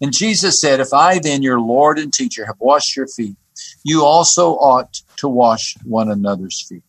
And 0.00 0.12
Jesus 0.12 0.60
said, 0.60 0.80
If 0.80 0.94
I, 0.94 1.18
then, 1.18 1.42
your 1.42 1.60
Lord 1.60 1.98
and 1.98 2.12
teacher, 2.12 2.46
have 2.46 2.56
washed 2.58 2.96
your 2.96 3.08
feet, 3.08 3.36
you 3.84 4.04
also 4.04 4.52
ought 4.52 5.02
to 5.16 5.28
wash 5.28 5.76
one 5.84 6.10
another's 6.10 6.64
feet. 6.66 6.82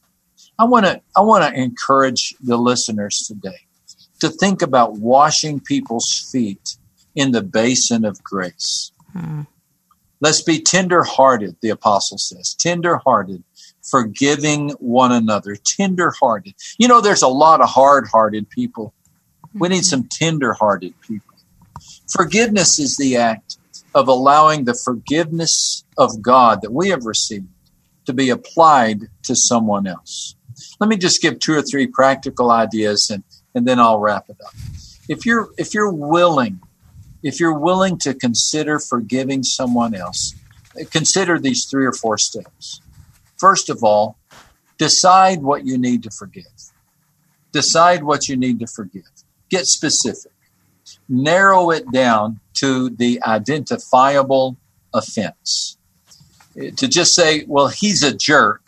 I 0.60 0.66
want 0.66 0.86
to 0.86 1.02
I 1.16 1.22
want 1.22 1.44
to 1.44 1.60
encourage 1.60 2.36
the 2.42 2.58
listeners 2.58 3.26
today 3.26 3.62
to 4.20 4.30
think 4.30 4.62
about 4.62 4.98
washing 4.98 5.62
people's 5.62 6.30
feet 6.32 6.76
in 7.16 7.32
the 7.32 7.42
basin 7.42 8.04
of 8.04 8.22
grace. 8.22 8.92
Hmm. 9.14 9.44
Let's 10.20 10.42
be 10.42 10.60
tender 10.60 11.04
hearted, 11.04 11.56
the 11.62 11.70
apostle 11.70 12.18
says. 12.18 12.54
Tender 12.54 12.98
hearted, 12.98 13.42
forgiving 13.82 14.72
one 14.80 15.14
another. 15.14 15.56
Tender 15.56 16.14
hearted. 16.20 16.56
You 16.78 16.90
know, 16.90 17.00
there's 17.00 17.22
a 17.22 17.30
lot 17.30 17.62
of 17.62 17.70
hard 17.70 18.08
hearted 18.08 18.50
people. 18.50 18.94
We 19.54 19.70
need 19.70 19.78
mm-hmm. 19.78 19.84
some 19.84 20.10
tender 20.12 20.52
hearted 20.52 20.94
people. 21.00 21.36
Forgiveness 22.12 22.80
is 22.80 22.98
the 22.98 23.16
act 23.16 23.58
of 23.96 24.10
allowing 24.10 24.66
the 24.66 24.74
forgiveness 24.74 25.86
of 25.98 26.22
God 26.22 26.62
that 26.62 26.74
we 26.74 26.90
have 26.90 27.06
received 27.06 27.48
to 28.06 28.14
be 28.14 28.30
applied 28.30 29.08
to 29.24 29.36
someone 29.36 29.88
else. 29.88 30.36
Let 30.80 30.90
me 30.90 30.98
just 30.98 31.22
give 31.22 31.40
two 31.40 31.54
or 31.54 31.62
three 31.62 31.88
practical 31.88 32.52
ideas 32.52 33.10
and, 33.10 33.24
and 33.54 33.68
then 33.68 33.80
I'll 33.80 34.00
wrap 34.00 34.30
it 34.30 34.38
up. 34.46 34.54
If 35.08 35.26
you're 35.26 35.50
if 35.58 35.74
you're 35.74 35.92
willing 35.92 36.62
if 37.24 37.40
you're 37.40 37.58
willing 37.58 37.98
to 38.00 38.14
consider 38.14 38.80
forgiving 38.80 39.44
someone 39.44 39.94
else, 39.94 40.36
consider 40.92 41.38
these 41.40 41.66
three 41.66 41.86
or 41.86 41.92
four 41.92 42.18
steps. 42.18 42.82
First 43.38 43.70
of 43.70 43.84
all, 43.84 44.18
decide 44.78 45.42
what 45.42 45.66
you 45.66 45.78
need 45.78 46.04
to 46.04 46.12
forgive. 46.12 46.46
Decide 47.52 48.04
what 48.04 48.28
you 48.28 48.38
need 48.38 48.60
to 48.60 48.68
forgive. 48.68 49.10
Get 49.50 49.66
specific. 49.66 50.32
Narrow 51.08 51.72
it 51.72 51.92
down 51.92 52.40
to 52.56 52.90
the 52.90 53.22
identifiable 53.24 54.58
offense. 54.94 55.78
To 56.56 56.88
just 56.88 57.16
say, 57.16 57.46
well, 57.48 57.68
he's 57.68 58.04
a 58.04 58.14
jerk, 58.14 58.62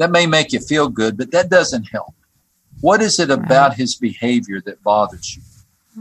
that 0.00 0.10
may 0.10 0.24
make 0.24 0.50
you 0.54 0.60
feel 0.60 0.88
good, 0.88 1.18
but 1.18 1.30
that 1.32 1.50
doesn't 1.50 1.84
help. 1.84 2.14
What 2.80 3.02
is 3.02 3.18
it 3.18 3.30
about 3.30 3.74
his 3.74 3.96
behavior 3.96 4.62
that 4.62 4.82
bothers 4.82 5.36
you? 5.36 5.42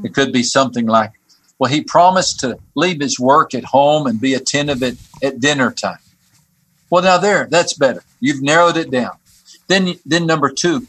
It 0.06 0.14
could 0.14 0.32
be 0.32 0.42
something 0.42 0.86
like, 0.86 1.12
well, 1.60 1.70
he 1.70 1.84
promised 1.84 2.40
to 2.40 2.58
leave 2.76 3.02
his 3.02 3.20
work 3.20 3.54
at 3.54 3.66
home 3.66 4.08
and 4.08 4.22
be 4.22 4.36
attentive 4.36 4.82
at, 4.84 4.96
at 5.22 5.42
dinner 5.42 5.70
time. 5.70 6.00
Well, 6.90 7.04
now 7.04 7.18
there, 7.18 7.50
that's 7.52 7.74
better. 7.74 8.02
You've 8.22 8.42
narrowed 8.42 8.78
it 8.78 8.90
down. 8.90 9.18
Then, 9.68 9.96
then 10.06 10.26
number 10.26 10.50
two, 10.50 10.88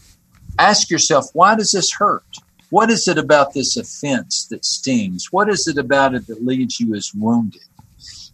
ask 0.56 0.88
yourself, 0.88 1.30
why 1.32 1.56
does 1.56 1.72
this 1.72 1.94
hurt? 1.94 2.22
What 2.68 2.90
is 2.90 3.08
it 3.08 3.18
about 3.18 3.54
this 3.54 3.76
offense 3.76 4.46
that 4.50 4.64
stings? 4.64 5.32
What 5.32 5.48
is 5.48 5.66
it 5.66 5.78
about 5.78 6.14
it 6.14 6.28
that 6.28 6.46
leaves 6.46 6.78
you 6.78 6.94
as 6.94 7.10
wounded? 7.12 7.62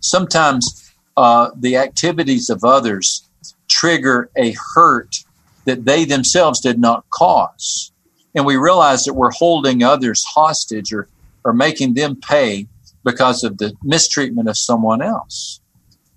Sometimes 0.01 0.93
uh, 1.17 1.53
the 1.57 1.79
activities 1.79 2.51
of 2.51 2.63
others 2.63 3.27
trigger 3.69 4.31
a 4.37 4.55
hurt 4.75 5.25
that 5.65 5.85
they 5.85 6.05
themselves 6.05 6.61
did 6.61 6.79
not 6.79 7.05
cause. 7.11 7.93
And 8.35 8.45
we 8.45 8.57
realize 8.57 9.05
that 9.05 9.15
we're 9.15 9.33
holding 9.33 9.83
others 9.83 10.25
hostage 10.25 10.93
or 10.93 11.09
or 11.47 11.53
making 11.53 11.95
them 11.95 12.17
pay 12.17 12.67
because 13.05 13.45
of 13.45 13.59
the 13.59 13.73
mistreatment 13.85 14.49
of 14.49 14.59
someone 14.59 15.01
else? 15.01 15.61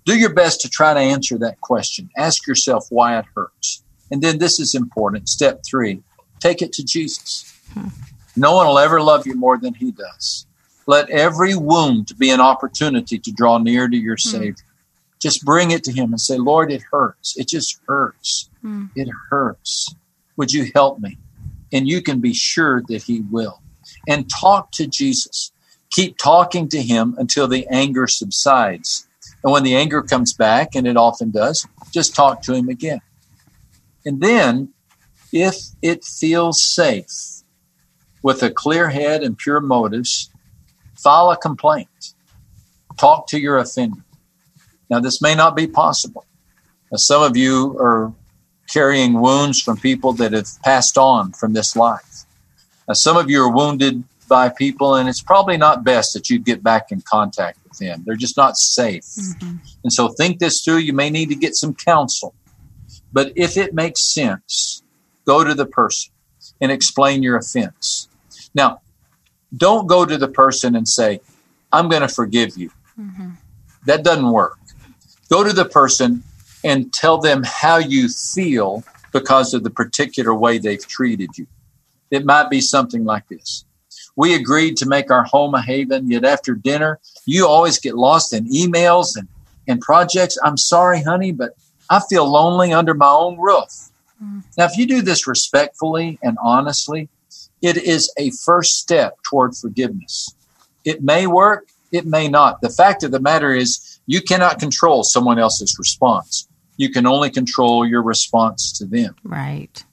Do 0.04 0.18
your 0.18 0.34
best 0.34 0.60
to 0.62 0.68
try 0.68 0.92
to 0.92 0.98
answer 0.98 1.38
that 1.38 1.60
question. 1.60 2.10
Ask 2.18 2.48
yourself 2.48 2.86
why 2.90 3.16
it 3.16 3.26
hurts. 3.34 3.84
And 4.10 4.20
then 4.20 4.38
this 4.38 4.58
is 4.58 4.74
important. 4.74 5.28
Step 5.28 5.62
three 5.64 6.02
take 6.40 6.62
it 6.62 6.72
to 6.72 6.84
Jesus. 6.84 7.54
Hmm. 7.74 7.88
No 8.34 8.54
one 8.56 8.66
will 8.66 8.78
ever 8.78 9.00
love 9.00 9.26
you 9.26 9.34
more 9.34 9.58
than 9.58 9.74
he 9.74 9.92
does. 9.92 10.46
Let 10.86 11.10
every 11.10 11.54
wound 11.54 12.12
be 12.18 12.30
an 12.30 12.40
opportunity 12.40 13.18
to 13.18 13.30
draw 13.30 13.58
near 13.58 13.88
to 13.88 13.96
your 13.96 14.16
hmm. 14.16 14.30
Savior. 14.30 14.64
Just 15.20 15.44
bring 15.44 15.70
it 15.70 15.84
to 15.84 15.92
him 15.92 16.12
and 16.12 16.20
say, 16.20 16.38
Lord, 16.38 16.72
it 16.72 16.82
hurts. 16.90 17.36
It 17.36 17.48
just 17.48 17.80
hurts. 17.86 18.48
Hmm. 18.62 18.86
It 18.94 19.08
hurts. 19.30 19.94
Would 20.36 20.52
you 20.52 20.70
help 20.74 20.98
me? 21.00 21.18
And 21.72 21.88
you 21.88 22.02
can 22.02 22.20
be 22.20 22.34
sure 22.34 22.82
that 22.88 23.02
he 23.02 23.20
will 23.30 23.60
and 24.08 24.30
talk 24.30 24.72
to 24.72 24.86
Jesus. 24.86 25.52
Keep 25.90 26.18
talking 26.18 26.68
to 26.68 26.80
him 26.80 27.14
until 27.18 27.48
the 27.48 27.66
anger 27.68 28.06
subsides. 28.06 29.08
And 29.42 29.52
when 29.52 29.62
the 29.62 29.76
anger 29.76 30.02
comes 30.02 30.32
back, 30.32 30.74
and 30.74 30.86
it 30.86 30.96
often 30.96 31.30
does, 31.30 31.66
just 31.92 32.14
talk 32.14 32.42
to 32.42 32.54
him 32.54 32.68
again. 32.68 33.00
And 34.04 34.20
then, 34.20 34.70
if 35.32 35.56
it 35.82 36.04
feels 36.04 36.62
safe, 36.62 37.42
with 38.22 38.42
a 38.42 38.50
clear 38.50 38.90
head 38.90 39.22
and 39.22 39.36
pure 39.36 39.60
motives, 39.60 40.30
file 40.94 41.30
a 41.30 41.36
complaint. 41.36 42.14
Talk 42.98 43.26
to 43.28 43.38
your 43.38 43.56
offender. 43.56 44.04
Now, 44.90 45.00
this 45.00 45.22
may 45.22 45.34
not 45.34 45.56
be 45.56 45.66
possible. 45.66 46.26
Now, 46.90 46.96
some 46.96 47.22
of 47.22 47.36
you 47.36 47.78
are 47.78 48.12
carrying 48.68 49.20
wounds 49.20 49.60
from 49.60 49.76
people 49.76 50.12
that 50.14 50.32
have 50.32 50.48
passed 50.62 50.98
on 50.98 51.32
from 51.32 51.52
this 51.52 51.76
life. 51.76 52.24
Now, 52.88 52.94
some 52.94 53.16
of 53.16 53.30
you 53.30 53.42
are 53.42 53.50
wounded 53.50 54.04
by 54.28 54.48
people, 54.48 54.94
and 54.94 55.08
it's 55.08 55.22
probably 55.22 55.56
not 55.56 55.84
best 55.84 56.12
that 56.14 56.30
you 56.30 56.38
get 56.38 56.62
back 56.62 56.92
in 56.92 57.02
contact 57.02 57.58
with 57.64 57.78
them. 57.78 58.02
They're 58.06 58.16
just 58.16 58.36
not 58.36 58.56
safe. 58.56 59.04
Mm-hmm. 59.04 59.56
And 59.84 59.92
so 59.92 60.08
think 60.08 60.38
this 60.38 60.62
through. 60.64 60.78
You 60.78 60.92
may 60.92 61.10
need 61.10 61.28
to 61.30 61.34
get 61.34 61.56
some 61.56 61.74
counsel. 61.74 62.34
But 63.12 63.32
if 63.34 63.56
it 63.56 63.74
makes 63.74 64.12
sense, 64.14 64.82
go 65.24 65.42
to 65.42 65.54
the 65.54 65.66
person 65.66 66.12
and 66.60 66.70
explain 66.70 67.24
your 67.24 67.36
offense. 67.36 68.08
Now, 68.54 68.82
don't 69.56 69.88
go 69.88 70.06
to 70.06 70.16
the 70.16 70.28
person 70.28 70.76
and 70.76 70.86
say, 70.86 71.20
I'm 71.72 71.88
going 71.88 72.02
to 72.02 72.08
forgive 72.08 72.56
you. 72.56 72.70
Mm-hmm. 72.98 73.30
That 73.86 74.04
doesn't 74.04 74.30
work. 74.30 74.58
Go 75.30 75.44
to 75.44 75.52
the 75.52 75.64
person 75.64 76.24
and 76.64 76.92
tell 76.92 77.18
them 77.18 77.42
how 77.44 77.78
you 77.78 78.08
feel 78.08 78.84
because 79.12 79.54
of 79.54 79.62
the 79.62 79.70
particular 79.70 80.34
way 80.34 80.58
they've 80.58 80.86
treated 80.86 81.38
you. 81.38 81.46
It 82.10 82.24
might 82.24 82.50
be 82.50 82.60
something 82.60 83.04
like 83.04 83.28
this. 83.28 83.64
We 84.16 84.34
agreed 84.34 84.76
to 84.78 84.86
make 84.86 85.10
our 85.10 85.22
home 85.22 85.54
a 85.54 85.62
haven, 85.62 86.10
yet 86.10 86.24
after 86.24 86.54
dinner, 86.54 86.98
you 87.26 87.46
always 87.46 87.78
get 87.78 87.94
lost 87.94 88.34
in 88.34 88.50
emails 88.50 89.16
and, 89.16 89.28
and 89.68 89.80
projects. 89.80 90.36
I'm 90.42 90.56
sorry, 90.56 91.02
honey, 91.02 91.32
but 91.32 91.56
I 91.88 92.00
feel 92.00 92.30
lonely 92.30 92.72
under 92.72 92.94
my 92.94 93.08
own 93.08 93.38
roof. 93.38 93.90
Mm. 94.22 94.42
Now, 94.58 94.66
if 94.66 94.76
you 94.76 94.86
do 94.86 95.00
this 95.00 95.26
respectfully 95.26 96.18
and 96.22 96.36
honestly, 96.42 97.08
it 97.62 97.76
is 97.76 98.12
a 98.18 98.30
first 98.44 98.72
step 98.78 99.18
toward 99.22 99.56
forgiveness. 99.56 100.34
It 100.84 101.02
may 101.02 101.26
work, 101.26 101.68
it 101.92 102.06
may 102.06 102.28
not. 102.28 102.60
The 102.60 102.68
fact 102.70 103.02
of 103.02 103.10
the 103.10 103.20
matter 103.20 103.54
is, 103.54 103.89
you 104.10 104.20
cannot 104.20 104.58
control 104.58 105.04
someone 105.04 105.38
else's 105.38 105.76
response. 105.78 106.48
You 106.76 106.90
can 106.90 107.06
only 107.06 107.30
control 107.30 107.86
your 107.86 108.02
response 108.02 108.76
to 108.78 108.84
them. 108.84 109.14
Right. 109.22 109.84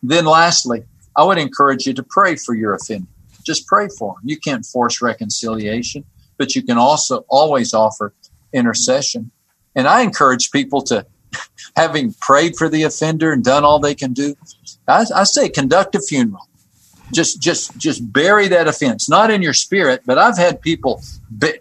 Then, 0.00 0.26
lastly, 0.26 0.84
I 1.16 1.24
would 1.24 1.38
encourage 1.38 1.84
you 1.84 1.92
to 1.94 2.04
pray 2.04 2.36
for 2.36 2.54
your 2.54 2.74
offender. 2.74 3.08
Just 3.44 3.66
pray 3.66 3.88
for 3.98 4.14
them. 4.14 4.22
You 4.28 4.38
can't 4.38 4.64
force 4.64 5.02
reconciliation, 5.02 6.04
but 6.36 6.54
you 6.54 6.62
can 6.62 6.78
also 6.78 7.24
always 7.28 7.74
offer 7.74 8.14
intercession. 8.52 9.32
And 9.74 9.88
I 9.88 10.02
encourage 10.02 10.52
people 10.52 10.80
to, 10.82 11.04
having 11.76 12.14
prayed 12.20 12.54
for 12.54 12.68
the 12.68 12.84
offender 12.84 13.32
and 13.32 13.42
done 13.42 13.64
all 13.64 13.80
they 13.80 13.96
can 13.96 14.12
do, 14.12 14.36
I, 14.86 15.04
I 15.12 15.24
say 15.24 15.48
conduct 15.48 15.96
a 15.96 16.00
funeral. 16.00 16.47
Just, 17.12 17.40
just, 17.40 17.76
just 17.78 18.12
bury 18.12 18.48
that 18.48 18.68
offense, 18.68 19.08
not 19.08 19.30
in 19.30 19.40
your 19.40 19.54
spirit. 19.54 20.02
But 20.04 20.18
I've 20.18 20.36
had 20.36 20.60
people. 20.60 21.02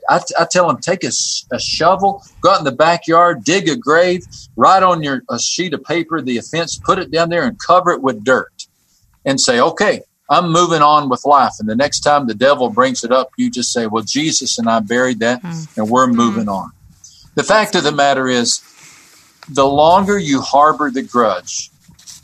I, 0.09 0.19
I 0.37 0.45
tell 0.49 0.67
them 0.67 0.77
take 0.77 1.03
a, 1.03 1.11
a 1.51 1.59
shovel, 1.59 2.23
go 2.41 2.51
out 2.51 2.59
in 2.59 2.65
the 2.65 2.71
backyard, 2.71 3.43
dig 3.43 3.69
a 3.69 3.75
grave, 3.75 4.25
write 4.55 4.83
on 4.83 5.03
your 5.03 5.23
a 5.29 5.39
sheet 5.39 5.73
of 5.73 5.83
paper 5.83 6.21
the 6.21 6.37
offense, 6.37 6.77
put 6.77 6.99
it 6.99 7.11
down 7.11 7.29
there, 7.29 7.43
and 7.43 7.57
cover 7.59 7.91
it 7.91 8.01
with 8.01 8.23
dirt 8.23 8.67
and 9.25 9.39
say, 9.39 9.59
okay, 9.59 10.01
I'm 10.29 10.51
moving 10.51 10.81
on 10.81 11.09
with 11.09 11.25
life. 11.25 11.53
And 11.59 11.69
the 11.69 11.75
next 11.75 12.01
time 12.01 12.27
the 12.27 12.33
devil 12.33 12.69
brings 12.69 13.03
it 13.03 13.11
up, 13.11 13.31
you 13.37 13.49
just 13.49 13.71
say, 13.71 13.87
well, 13.87 14.03
Jesus 14.03 14.57
and 14.57 14.69
I 14.69 14.79
buried 14.79 15.19
that 15.19 15.41
mm. 15.41 15.77
and 15.77 15.89
we're 15.89 16.07
moving 16.07 16.45
mm. 16.45 16.53
on. 16.53 16.71
The 17.35 17.43
fact 17.43 17.75
of 17.75 17.83
the 17.83 17.91
matter 17.91 18.27
is, 18.27 18.61
the 19.49 19.65
longer 19.65 20.17
you 20.17 20.41
harbor 20.41 20.91
the 20.91 21.03
grudge, 21.03 21.71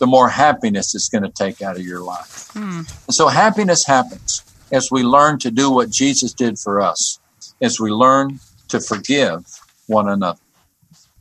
the 0.03 0.07
more 0.07 0.27
happiness 0.27 0.93
it's 0.93 1.07
going 1.07 1.24
to 1.24 1.29
take 1.29 1.62
out 1.62 1.77
of 1.77 1.81
your 1.81 2.01
life. 2.01 2.50
Hmm. 2.51 2.81
And 3.07 3.15
so 3.15 3.29
happiness 3.29 3.86
happens 3.86 4.43
as 4.69 4.91
we 4.91 5.01
learn 5.01 5.39
to 5.39 5.50
do 5.50 5.72
what 5.72 5.91
Jesus 5.91 6.33
did 6.33 6.60
for 6.60 6.81
us, 6.81 7.22
as 7.62 7.79
we 7.79 7.89
learn 7.89 8.41
to 8.67 8.81
forgive 8.81 9.45
one 9.88 10.10
another. 10.10 10.41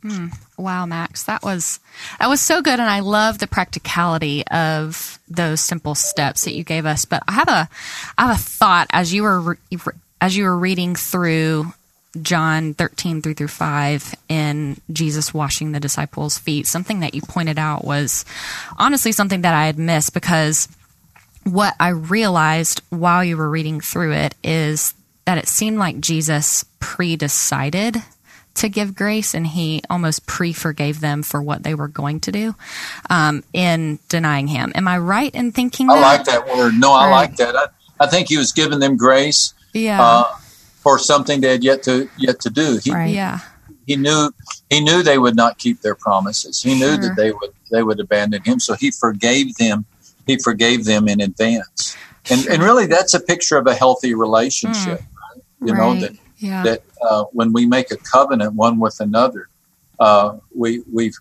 Hmm. 0.02 0.26
Wow, 0.58 0.84
Max, 0.86 1.22
that 1.22 1.44
was 1.44 1.78
that 2.18 2.28
was 2.28 2.40
so 2.40 2.60
good, 2.60 2.80
and 2.80 2.90
I 2.90 2.98
love 2.98 3.38
the 3.38 3.46
practicality 3.46 4.44
of 4.48 5.20
those 5.28 5.60
simple 5.60 5.94
steps 5.94 6.44
that 6.44 6.54
you 6.54 6.64
gave 6.64 6.84
us. 6.84 7.04
But 7.04 7.22
I 7.28 7.32
have 7.34 7.48
a 7.48 7.68
I 8.18 8.26
have 8.26 8.36
a 8.36 8.42
thought 8.42 8.88
as 8.90 9.14
you 9.14 9.22
were 9.22 9.40
re- 9.40 9.92
as 10.20 10.36
you 10.36 10.42
were 10.42 10.58
reading 10.58 10.96
through 10.96 11.72
John 12.20 12.74
thirteen 12.74 13.22
through 13.22 13.34
through 13.34 13.48
five 13.48 14.14
in 14.28 14.76
Jesus 14.92 15.32
washing 15.32 15.72
the 15.72 15.80
disciples' 15.80 16.36
feet. 16.38 16.66
Something 16.66 17.00
that 17.00 17.14
you 17.14 17.22
pointed 17.22 17.58
out 17.58 17.84
was 17.84 18.24
honestly 18.76 19.12
something 19.12 19.40
that 19.42 19.54
I 19.54 19.66
had 19.66 19.78
missed 19.78 20.12
because 20.12 20.68
what 21.44 21.74
I 21.80 21.88
realized 21.88 22.82
while 22.90 23.24
you 23.24 23.36
were 23.36 23.48
reading 23.50 23.80
through 23.80 24.12
it 24.12 24.34
is 24.44 24.94
that 25.24 25.38
it 25.38 25.48
seemed 25.48 25.78
like 25.78 26.00
Jesus 26.00 26.64
pre 26.80 27.16
decided 27.16 27.96
to 28.54 28.68
give 28.68 28.94
grace 28.94 29.32
and 29.34 29.46
he 29.46 29.80
almost 29.88 30.26
pre 30.26 30.52
forgave 30.52 31.00
them 31.00 31.22
for 31.22 31.40
what 31.40 31.62
they 31.62 31.74
were 31.74 31.88
going 31.88 32.20
to 32.20 32.30
do 32.32 32.54
um, 33.08 33.42
in 33.54 33.98
denying 34.10 34.46
him. 34.48 34.70
Am 34.74 34.86
I 34.86 34.98
right 34.98 35.34
in 35.34 35.50
thinking 35.52 35.88
I 35.90 35.94
that? 35.94 36.00
like 36.02 36.24
that 36.26 36.46
word. 36.46 36.74
No, 36.74 36.92
I 36.92 37.08
Right. 37.08 37.30
like 37.30 37.36
that. 37.36 37.56
I, 37.56 37.66
I 37.98 38.06
think 38.08 38.28
he 38.28 38.36
was 38.36 38.52
giving 38.52 38.78
them 38.80 38.98
grace 38.98 39.54
Yeah. 39.72 40.02
uh, 40.02 40.24
for 40.82 40.98
something 40.98 41.40
they 41.40 41.52
had 41.52 41.64
yet 41.64 41.82
to 41.84 42.08
yet 42.18 42.40
to 42.40 42.50
do. 42.50 42.78
He, 42.82 42.92
Right. 42.92 43.14
yeah. 43.14 43.38
he 43.86 43.96
knew 43.96 44.30
he 44.70 44.80
knew 44.80 45.02
they 45.02 45.18
would 45.18 45.36
not 45.36 45.58
keep 45.58 45.80
their 45.82 45.94
promises. 45.94 46.62
He 46.62 46.74
knew 46.74 46.94
Sure. 46.94 46.96
that 46.98 47.16
they 47.16 47.30
would 47.32 47.50
they 47.70 47.82
would 47.82 48.00
abandon 48.00 48.42
him. 48.42 48.58
So 48.60 48.74
he 48.74 48.90
forgave 48.90 49.54
them. 49.56 49.84
He 50.26 50.36
forgave 50.38 50.84
them 50.84 51.08
in 51.08 51.20
advance. 51.20 51.96
And 52.30 52.46
and 52.46 52.62
really, 52.62 52.86
that's 52.86 53.14
a 53.14 53.20
picture 53.20 53.56
of 53.58 53.66
a 53.66 53.74
healthy 53.74 54.14
relationship. 54.14 55.00
right? 55.00 55.42
You 55.60 55.74
know 55.74 55.94
that 56.00 56.12
Yeah. 56.38 56.62
that 56.64 56.82
uh, 57.08 57.24
when 57.32 57.52
we 57.52 57.66
make 57.66 57.90
a 57.90 57.96
covenant 57.96 58.54
one 58.54 58.78
with 58.78 58.98
another, 59.00 59.48
uh, 59.98 60.38
we 60.54 60.82
we 60.92 61.12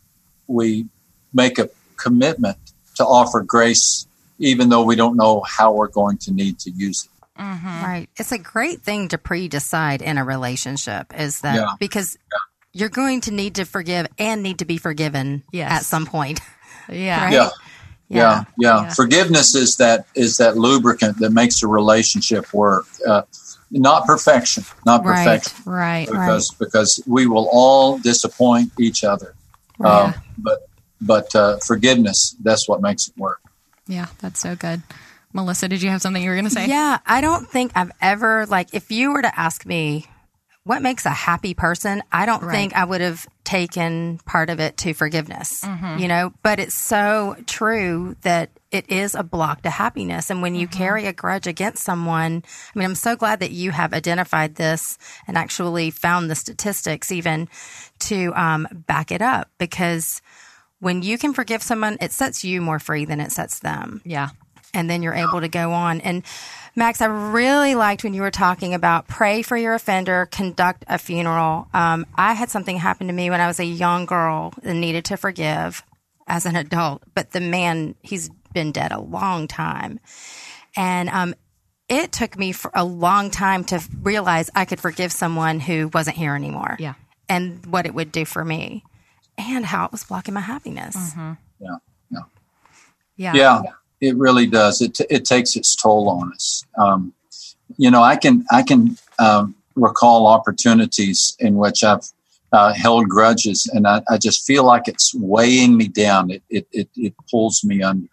we 0.48 0.86
make 1.34 1.58
a 1.60 1.70
commitment 1.98 2.58
to 2.96 3.06
offer 3.06 3.41
grace, 3.41 4.06
even 4.39 4.70
though 4.70 4.84
we 4.84 4.96
don't 4.96 5.15
know 5.15 5.41
how 5.58 5.72
we're 5.74 5.88
going 6.01 6.18
to 6.18 6.32
need 6.32 6.60
to 6.60 6.70
use 6.72 7.06
it. 7.06 7.11
Right. 7.42 8.08
It's 8.18 8.32
a 8.32 8.38
great 8.38 8.82
thing 8.84 9.08
to 9.10 9.18
pre 9.18 9.48
decide 9.48 10.02
in 10.02 10.18
a 10.18 10.24
relationship, 10.24 11.14
is 11.18 11.42
that 11.42 11.56
Yeah. 11.56 11.74
because 11.80 12.18
you're 12.74 12.90
going 12.90 13.22
to 13.22 13.32
need 13.32 13.56
to 13.56 13.66
forgive 13.66 14.08
and 14.18 14.44
need 14.44 14.60
to 14.60 14.66
be 14.66 14.78
forgiven 14.78 15.44
Yes. 15.52 15.72
at 15.72 15.86
some 15.86 16.06
point. 16.06 16.40
yeah. 16.90 17.24
Right? 17.26 17.34
Yeah. 17.34 17.50
Yeah, 18.10 18.44
yeah, 18.60 18.82
Yeah. 18.84 18.90
Forgiveness 18.94 19.56
is 19.56 19.78
that 19.78 20.06
is 20.16 20.36
that 20.38 20.58
lubricant 20.58 21.20
that 21.20 21.32
makes 21.32 21.64
a 21.64 21.68
relationship 21.68 22.54
work. 22.54 22.86
Uh, 23.08 23.22
not 23.72 24.06
perfection, 24.06 24.66
not 24.86 25.02
perfection, 25.02 25.54
Right. 25.66 26.10
right 26.10 26.28
because 26.28 26.52
because 26.60 27.02
we 27.08 27.26
will 27.26 27.48
all 27.54 27.98
disappoint 28.00 28.74
each 28.78 29.06
other. 29.06 29.34
Um, 29.80 30.14
but 30.38 30.60
but 31.00 31.34
uh, 31.36 31.58
forgiveness, 31.66 32.36
that's 32.44 32.68
what 32.68 32.82
makes 32.82 33.08
it 33.08 33.18
work. 33.18 33.40
Yeah. 33.88 34.08
That's 34.20 34.42
so 34.42 34.56
good. 34.58 34.84
Melissa, 35.34 35.68
did 35.68 35.82
you 35.82 35.90
have 35.90 36.02
something 36.02 36.22
you 36.22 36.30
were 36.30 36.36
going 36.36 36.46
to 36.46 36.52
say? 36.52 36.68
Yeah, 36.68 37.00
I 37.06 37.22
don't 37.22 37.48
think 37.48 37.72
I've 37.76 37.92
ever 38.02 38.46
like 38.48 38.74
if 38.74 38.92
you 38.92 39.12
were 39.14 39.22
to 39.22 39.40
ask 39.40 39.66
me 39.66 40.06
what 40.64 40.82
makes 40.84 41.06
a 41.08 41.10
happy 41.10 41.54
person, 41.56 42.04
I 42.12 42.26
don't 42.28 42.44
Right. 42.44 42.52
think 42.54 42.76
I 42.76 42.86
would 42.86 43.02
have 43.02 43.26
taken 43.44 44.20
part 44.26 44.50
of 44.52 44.60
it 44.60 44.78
to 44.78 44.94
forgiveness. 44.94 45.62
Mm-hmm. 45.64 45.98
You 46.00 46.08
know, 46.08 46.34
but 46.44 46.60
it's 46.60 46.76
so 46.76 47.36
true 47.48 48.16
that 48.22 48.52
it 48.72 48.90
is 48.90 49.16
a 49.16 49.24
block 49.24 49.64
to 49.64 49.70
happiness 49.70 50.30
and 50.30 50.42
when 50.42 50.54
you 50.56 50.68
Mm-hmm. 50.68 50.78
carry 50.78 51.06
a 51.08 51.14
grudge 51.14 51.48
against 51.48 51.84
someone, 51.84 52.44
I 52.76 52.80
mean, 52.80 52.86
I'm 52.86 52.96
so 52.96 53.16
glad 53.16 53.40
that 53.40 53.52
you 53.52 53.72
have 53.72 53.92
identified 53.94 54.56
this 54.56 54.98
and 55.28 55.36
actually 55.38 55.90
found 55.92 56.29
the 56.29 56.36
statistics 56.36 57.12
even 57.12 57.50
to 58.00 58.32
um, 58.36 58.68
back 58.72 59.12
it 59.12 59.22
up 59.22 59.50
because 59.58 60.22
when 60.79 61.01
you 61.01 61.18
can 61.18 61.34
forgive 61.34 61.62
someone, 61.64 61.98
it 62.01 62.12
sets 62.12 62.44
you 62.44 62.62
more 62.62 62.79
free 62.79 63.05
than 63.05 63.20
it 63.20 63.32
sets 63.32 63.60
them 63.60 64.01
Yeah. 64.05 64.29
And 64.74 64.90
then 64.90 65.03
you're 65.03 65.14
able 65.14 65.42
to 65.42 65.48
go 65.48 65.72
on. 65.74 66.01
And 66.01 66.24
Max, 66.75 67.01
I 67.01 67.05
really 67.07 67.75
liked 67.75 68.03
when 68.03 68.14
you 68.14 68.22
were 68.22 68.31
talking 68.31 68.74
about 68.74 69.07
pray 69.07 69.42
for 69.42 69.57
your 69.57 69.74
offender, 69.74 70.27
conduct 70.31 70.86
a 70.88 70.98
funeral. 70.98 71.68
Um, 71.74 72.05
I 72.16 72.34
had 72.34 72.50
something 72.50 72.77
happen 72.77 73.07
to 73.07 73.14
me 73.14 73.29
when 73.29 73.42
I 73.42 73.48
was 73.48 73.60
a 73.60 73.66
young 73.66 74.05
girl 74.05 74.53
and 74.64 74.79
needed 74.79 75.05
to 75.05 75.18
forgive 75.18 75.84
as 76.27 76.46
an 76.46 76.55
adult, 76.55 77.03
but 77.14 77.31
the 77.31 77.42
man, 77.42 77.96
he's 78.01 78.29
been 78.53 78.72
dead 78.72 78.92
a 78.94 79.01
long 79.01 79.48
time. 79.48 80.00
And 80.77 81.10
um, 81.10 81.36
it 81.90 82.14
took 82.14 82.38
me 82.38 82.53
for 82.53 82.72
a 82.74 82.86
long 82.86 83.31
time 83.31 83.66
to 83.66 83.81
realize 84.01 84.50
I 84.55 84.64
could 84.64 84.79
forgive 84.79 85.12
someone 85.12 85.60
who 85.60 85.90
wasn't 85.94 86.16
here 86.16 86.36
anymore. 86.36 86.77
Yeah. 86.79 86.94
And 87.27 87.66
what 87.66 87.86
it 87.86 87.94
would 87.94 88.12
do 88.14 88.24
for 88.24 88.46
me 88.46 88.84
and 89.38 89.66
how 89.66 89.86
it 89.86 89.92
was 89.92 90.05
blocking 90.05 90.34
my 90.34 90.40
happiness. 90.42 90.96
Yeah, 91.18 91.36
yeah, 92.10 92.20
Yeah. 93.18 93.34
yeah. 93.34 93.72
It 94.01 94.18
really 94.18 94.48
does. 94.48 94.81
It 94.81 94.98
it 95.09 95.25
takes 95.25 95.55
its 95.55 95.75
toll 95.75 96.09
on 96.09 96.33
us. 96.33 96.66
Um, 96.77 97.14
you 97.77 97.90
know, 97.92 98.01
I 98.01 98.16
can 98.16 98.46
I 98.51 98.64
can 98.64 98.98
um, 99.20 99.55
recall 99.75 100.27
opportunities 100.27 101.35
in 101.40 101.55
which 101.55 101.83
I've 101.83 102.03
uh, 102.51 102.74
held 102.74 103.07
grudges, 103.07 103.70
and 103.74 103.87
I, 103.87 104.01
I 104.09 104.18
just 104.18 104.46
feel 104.46 104.66
like 104.66 104.87
it's 104.87 105.14
weighing 105.16 105.77
me 105.77 105.87
down. 105.87 106.31
It 106.31 106.44
it 106.50 106.68
it, 106.72 106.90
it 106.96 107.14
pulls 107.29 107.64
me 107.64 107.81
under. 107.83 108.07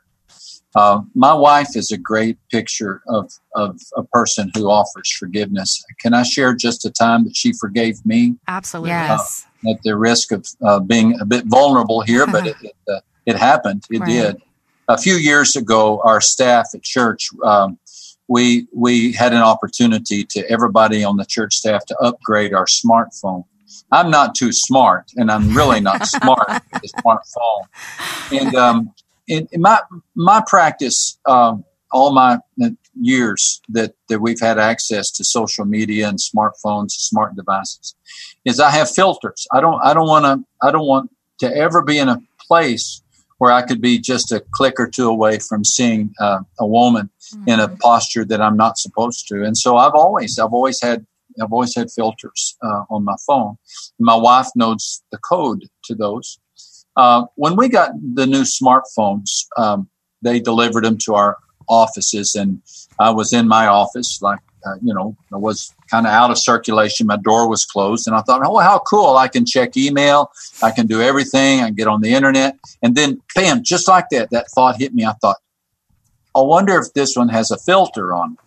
Uh, 0.75 1.01
my 1.15 1.33
wife 1.33 1.75
is 1.75 1.91
a 1.91 1.97
great 1.97 2.37
picture 2.51 3.01
of 3.09 3.33
of 3.55 3.81
a 3.97 4.05
person 4.05 4.53
who 4.55 4.69
offers 4.71 5.11
forgiveness. 5.11 5.83
Can 6.01 6.13
I 6.13 6.23
share 6.23 6.55
just 6.55 6.85
a 6.85 6.91
time 6.91 7.25
that 7.25 7.35
she 7.35 7.53
forgave 7.55 8.05
me? 8.05 8.37
Absolutely. 8.47 8.91
Yes. 8.91 9.47
at 9.69 9.83
the 9.83 9.97
risk 9.97 10.31
of 10.31 10.47
uh, 10.63 10.79
being 10.81 11.19
a 11.21 11.25
bit 11.25 11.47
vulnerable 11.47 12.03
here, 12.03 12.27
but 12.27 12.47
it 12.53 12.57
it, 12.63 12.77
uh, 12.93 13.01
it 13.27 13.37
happened. 13.37 13.85
It 13.91 14.01
Right. 14.01 14.09
did. 14.09 14.37
A 14.89 14.97
few 14.97 15.15
years 15.17 15.55
ago, 15.55 16.01
our 16.03 16.21
staff 16.21 16.69
at 16.75 16.83
church, 16.83 17.29
um, 17.45 17.79
we 18.29 18.69
we 18.75 19.13
had 19.13 19.33
an 19.33 19.43
opportunity 19.43 20.25
to 20.25 20.51
everybody 20.51 21.03
on 21.05 21.17
the 21.17 21.25
church 21.25 21.55
staff 21.55 21.85
to 21.87 21.97
upgrade 21.99 22.55
our 22.55 22.67
smartphone. 22.67 23.45
I'm 23.93 24.11
not 24.11 24.35
too 24.35 24.51
smart, 24.53 25.11
and 25.17 25.31
I'm 25.31 25.57
really 25.57 25.81
not 25.81 26.07
smart 26.07 26.49
with 26.49 26.83
the 26.83 26.89
smartphone. 27.03 28.41
And 28.41 28.55
um, 28.55 28.95
in, 29.27 29.49
in 29.53 29.61
my 29.61 29.81
my 30.15 30.43
practice, 30.47 31.19
um, 31.27 31.65
all 31.93 32.13
my 32.13 32.39
years 33.01 33.61
that 33.71 33.95
that 34.09 34.21
we've 34.21 34.41
had 34.41 34.59
access 34.59 35.11
to 35.13 35.25
social 35.25 35.65
media 35.65 36.09
and 36.09 36.19
smartphones, 36.19 36.91
smart 36.91 37.35
devices, 37.37 37.95
is 38.45 38.61
I 38.61 38.71
have 38.71 38.91
filters. 38.91 39.47
I 39.53 39.61
don't 39.61 39.81
I 39.83 39.95
don't 39.95 40.09
want 40.09 40.25
to 40.25 40.67
I 40.67 40.71
don't 40.71 40.87
want 40.87 41.11
to 41.41 41.55
ever 41.55 41.83
be 41.83 41.99
in 41.99 42.09
a 42.09 42.21
place 42.47 43.03
where 43.39 43.53
I 43.53 43.63
could 43.63 43.81
be 43.81 43.99
just 43.99 44.31
a 44.33 44.45
click 44.53 44.75
or 44.79 44.89
two 44.89 45.09
away 45.09 45.39
from 45.39 45.65
seeing 45.65 46.13
uh, 46.21 46.41
a 46.59 46.67
woman 46.67 47.11
in 47.47 47.61
a 47.61 47.69
posture 47.69 48.25
that 48.25 48.41
I'm 48.41 48.57
not 48.57 48.79
supposed 48.79 49.27
to. 49.29 49.45
And 49.45 49.57
so 49.57 49.77
I've 49.77 49.95
always 49.95 50.39
I've 50.39 50.53
always 50.53 50.81
had 50.83 51.07
I've 51.41 51.53
always 51.53 51.75
had 51.75 51.89
filters 51.91 52.57
uh, 52.63 52.85
on 52.91 53.05
my 53.05 53.15
phone. 53.27 53.57
My 53.99 54.17
wife 54.17 54.49
knows 54.55 55.03
the 55.13 55.19
code 55.19 55.65
to 55.85 55.95
those. 55.95 56.39
Uh, 56.97 57.27
when 57.37 57.55
we 57.55 57.69
got 57.69 57.93
the 58.15 58.27
new 58.27 58.43
smartphones, 58.43 59.47
um, 59.57 59.89
they 60.21 60.41
delivered 60.41 60.85
them 60.85 60.99
to 60.99 61.15
our 61.15 61.39
offices, 61.69 62.35
and 62.35 62.61
I 62.99 63.11
was 63.11 63.33
in 63.33 63.47
my 63.47 63.69
office, 63.69 64.21
like 64.21 64.41
uh, 64.67 64.75
you 64.83 64.93
know, 64.93 65.17
I 65.33 65.37
was 65.37 65.75
kind 65.91 66.07
of 66.07 66.13
out 66.13 66.31
of 66.31 66.39
circulation. 66.39 67.07
My 67.07 67.17
door 67.17 67.49
was 67.49 67.65
closed, 67.65 68.07
and 68.07 68.17
I 68.17 68.21
thought, 68.23 68.43
oh, 68.45 68.59
how 68.59 68.79
cool! 68.81 69.17
I 69.17 69.29
can 69.29 69.47
check 69.47 69.77
email, 69.77 70.31
I 70.63 70.71
can 70.71 70.87
do 70.87 71.01
everything, 71.01 71.61
I 71.61 71.67
can 71.67 71.75
get 71.75 71.89
on 71.89 72.01
the 72.01 72.13
internet, 72.13 72.59
and 72.83 72.95
then, 72.95 73.21
bam, 73.35 73.63
just 73.63 73.89
like 73.89 74.09
that, 74.11 74.31
that 74.31 74.51
thought 74.51 74.77
hit 74.79 74.95
me. 74.95 75.05
I 75.05 75.13
thought, 75.21 75.37
I 76.35 76.41
wonder 76.41 76.77
if 76.79 76.93
this 76.95 77.17
one 77.17 77.29
has 77.29 77.51
a 77.51 77.59
filter 77.59 78.15
on. 78.15 78.33
it. 78.33 78.39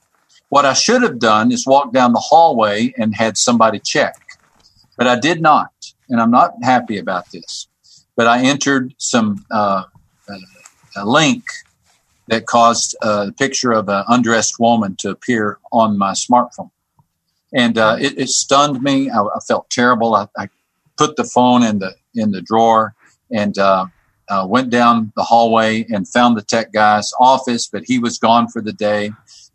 What 0.50 0.66
I 0.66 0.74
should 0.74 1.02
have 1.02 1.20
done 1.20 1.52
is 1.52 1.66
walk 1.66 1.94
down 1.94 2.12
the 2.12 2.20
hallway 2.20 2.94
and 2.98 3.16
had 3.16 3.38
somebody 3.38 3.80
check, 3.80 4.16
but 4.98 5.08
I 5.08 5.18
did 5.18 5.42
not, 5.42 5.72
and 6.10 6.22
I'm 6.22 6.32
not 6.32 6.54
happy 6.62 6.98
about 6.98 7.32
this. 7.32 7.68
But 8.18 8.28
I 8.28 8.44
entered 8.44 8.94
some 8.98 9.46
uh, 9.50 9.84
uh, 10.30 10.38
a 10.98 11.06
link 11.06 11.46
that 12.32 12.46
caused 12.46 12.96
a 13.02 13.32
picture 13.34 13.74
of 13.74 13.90
an 13.90 14.06
undressed 14.08 14.58
woman 14.58 14.96
to 14.96 15.10
appear 15.10 15.60
on 15.74 15.98
my 15.98 16.14
smartphone. 16.14 16.72
And 17.54 17.78
uh, 17.78 17.98
it, 18.00 18.18
it 18.18 18.30
stunned 18.30 18.82
me. 18.82 19.10
I, 19.10 19.22
I 19.22 19.40
felt 19.46 19.70
terrible. 19.70 20.16
I, 20.16 20.28
I 20.38 20.48
put 20.98 21.18
the 21.18 21.26
phone 21.26 21.62
in 21.62 21.80
the 21.80 21.94
in 22.16 22.32
the 22.32 22.42
drawer 22.42 22.96
and 23.32 23.58
uh, 23.58 23.86
uh, 24.30 24.46
went 24.48 24.70
down 24.70 25.12
the 25.18 25.24
hallway 25.24 25.86
and 25.90 26.08
found 26.08 26.38
the 26.38 26.42
tech 26.42 26.72
guy's 26.72 27.12
office, 27.20 27.68
but 27.68 27.84
he 27.86 28.00
was 28.00 28.18
gone 28.18 28.48
for 28.48 28.62
the 28.62 28.74
day, 28.74 29.12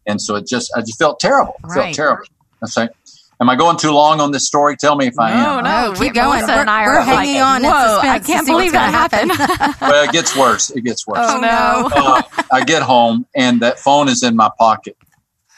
and 0.07 0.21
so 0.21 0.37
it 0.37 0.47
just 0.47 0.71
I 0.77 0.81
just 0.81 0.99
felt 0.99 1.19
terrible. 1.19 1.55
I 1.65 1.69
Right. 1.69 1.83
Felt 1.83 1.95
terrible. 1.95 2.25
I 2.63 2.67
say, 2.67 2.89
Am 3.39 3.51
I 3.51 3.57
going 3.57 3.77
too 3.77 3.91
long 3.91 4.21
on 4.21 4.31
this 4.31 4.47
story? 4.47 4.77
Tell 4.77 4.97
me 4.97 5.07
if 5.09 5.19
I 5.19 5.31
am. 5.33 5.63
No, 5.65 5.87
Oh, 5.89 5.93
keep 5.93 6.01
we- 6.01 6.09
going. 6.11 6.29
Melissa 6.41 6.47
We're- 6.47 6.61
and 6.63 6.71
I 6.71 6.87
we're 6.87 6.95
are 6.95 7.03
hanging 7.03 7.35
like, 7.41 7.45
on 7.45 7.63
Whoa, 7.65 7.71
I 7.71 7.95
suspense 8.19 8.27
to 8.27 8.33
can't 8.33 8.47
see 8.47 8.53
believe 8.53 8.73
what's 8.73 8.93
that 8.93 9.11
gonna 9.11 9.35
happened. 9.35 9.77
Well, 9.83 10.05
it 10.05 10.13
gets 10.13 10.37
worse. 10.37 10.71
It 10.71 10.81
gets 10.83 11.07
worse. 11.07 11.19
oh 11.21 11.39
no. 11.41 11.91
Uh, 11.95 12.23
I 12.53 12.65
get 12.65 12.83
home 12.83 13.27
and 13.37 13.61
that 13.61 13.79
phone 13.79 14.09
is 14.09 14.23
in 14.23 14.37
my 14.37 14.51
pocket, 14.59 14.97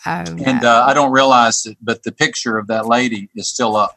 Oh, 0.07 0.11
and 0.11 0.63
no. 0.63 0.69
uh, 0.69 0.85
I 0.89 0.93
don't 0.95 1.13
realize 1.13 1.65
it, 1.67 1.77
but 1.81 2.03
the 2.03 2.11
picture 2.13 2.59
of 2.59 2.67
that 2.67 2.87
lady 2.87 3.29
is 3.37 3.49
still 3.49 3.77
up. 3.77 3.97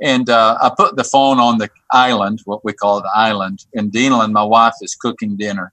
And 0.00 0.28
uh, 0.30 0.58
I 0.60 0.70
put 0.76 0.96
the 0.96 1.04
phone 1.04 1.38
on 1.40 1.58
the 1.58 1.70
island, 1.92 2.40
what 2.44 2.64
we 2.64 2.72
call 2.72 3.00
the 3.02 3.10
island, 3.14 3.64
and 3.74 3.90
Denalyn, 3.92 4.32
my 4.32 4.42
wife, 4.44 4.74
is 4.80 4.94
cooking 4.94 5.36
dinner. 5.36 5.72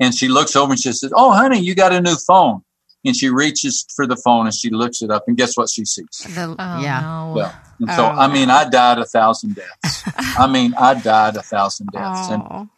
And 0.00 0.12
she 0.14 0.26
looks 0.28 0.54
over 0.56 0.72
and 0.72 0.80
she 0.80 0.92
says, 0.92 1.12
Oh, 1.14 1.32
honey, 1.32 1.60
you 1.60 1.74
got 1.76 1.92
a 1.92 2.00
new 2.00 2.16
phone. 2.26 2.62
And 3.06 3.14
she 3.14 3.28
reaches 3.28 3.84
for 3.94 4.06
the 4.06 4.16
phone 4.16 4.46
and 4.46 4.54
she 4.54 4.70
looks 4.70 5.02
it 5.02 5.10
up, 5.10 5.24
and 5.26 5.36
guess 5.36 5.56
what 5.56 5.68
she 5.70 5.84
sees? 5.84 6.06
The- 6.34 6.56
Oh, 6.58 6.80
yeah. 6.80 7.00
no. 7.00 7.34
Yeah. 7.36 7.54
And 7.80 7.90
so, 7.90 8.06
Oh, 8.06 8.08
I 8.08 8.32
mean, 8.32 8.48
I 8.50 8.68
died 8.68 8.98
a 8.98 9.04
thousand 9.04 9.56
deaths. 9.56 10.02
I 10.38 10.46
mean, 10.46 10.72
I 10.78 10.94
died 10.94 11.36
a 11.36 11.42
thousand 11.42 11.88
deaths. 11.92 12.30
And, 12.30 12.42
Oh. 12.50 12.68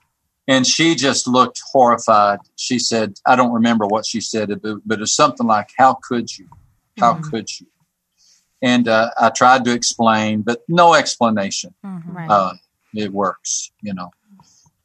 and 0.49 0.67
she 0.67 0.95
just 0.97 1.29
looked 1.29 1.61
horrified. 1.73 2.41
She 2.57 2.79
said, 2.79 3.15
I 3.27 3.37
don't 3.37 3.53
remember 3.53 3.87
what 3.87 4.05
she 4.07 4.21
said, 4.21 4.49
but, 4.63 4.79
but 4.85 5.01
it's 5.01 5.15
something 5.15 5.47
like, 5.47 5.69
How 5.79 5.95
could 6.03 6.37
you? 6.37 6.49
How 6.99 7.15
Mhm. 7.15 7.31
could 7.31 7.49
you? 7.61 7.67
And 8.63 8.89
uh, 8.89 9.11
I 9.21 9.29
tried 9.31 9.65
to 9.67 9.73
explain, 9.73 10.43
but 10.43 10.63
no 10.67 10.95
explanation. 10.95 11.75
Mhm. 11.85 12.03
Right. 12.15 12.31
Uh, 12.31 12.55
it 12.95 13.13
works, 13.13 13.71
you 13.83 13.93
know. 13.95 14.11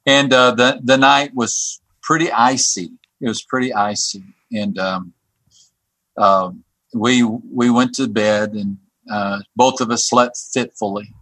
And 0.06 0.34
uh, 0.34 0.52
the 0.52 0.80
the 0.84 0.98
night 0.98 1.34
was 1.34 1.80
pretty 2.04 2.30
icy. 2.32 2.92
It 3.22 3.28
was 3.28 3.42
pretty 3.44 3.72
icy, 3.74 4.24
and 4.52 4.78
um, 4.78 5.14
um 6.22 6.64
we 6.94 7.24
we 7.24 7.70
went 7.70 7.94
to 7.96 8.08
bed, 8.08 8.54
and 8.54 8.78
uh, 9.10 9.40
both 9.56 9.82
of 9.82 9.92
us 9.92 10.08
slept 10.10 10.38
fitfully. 10.54 11.14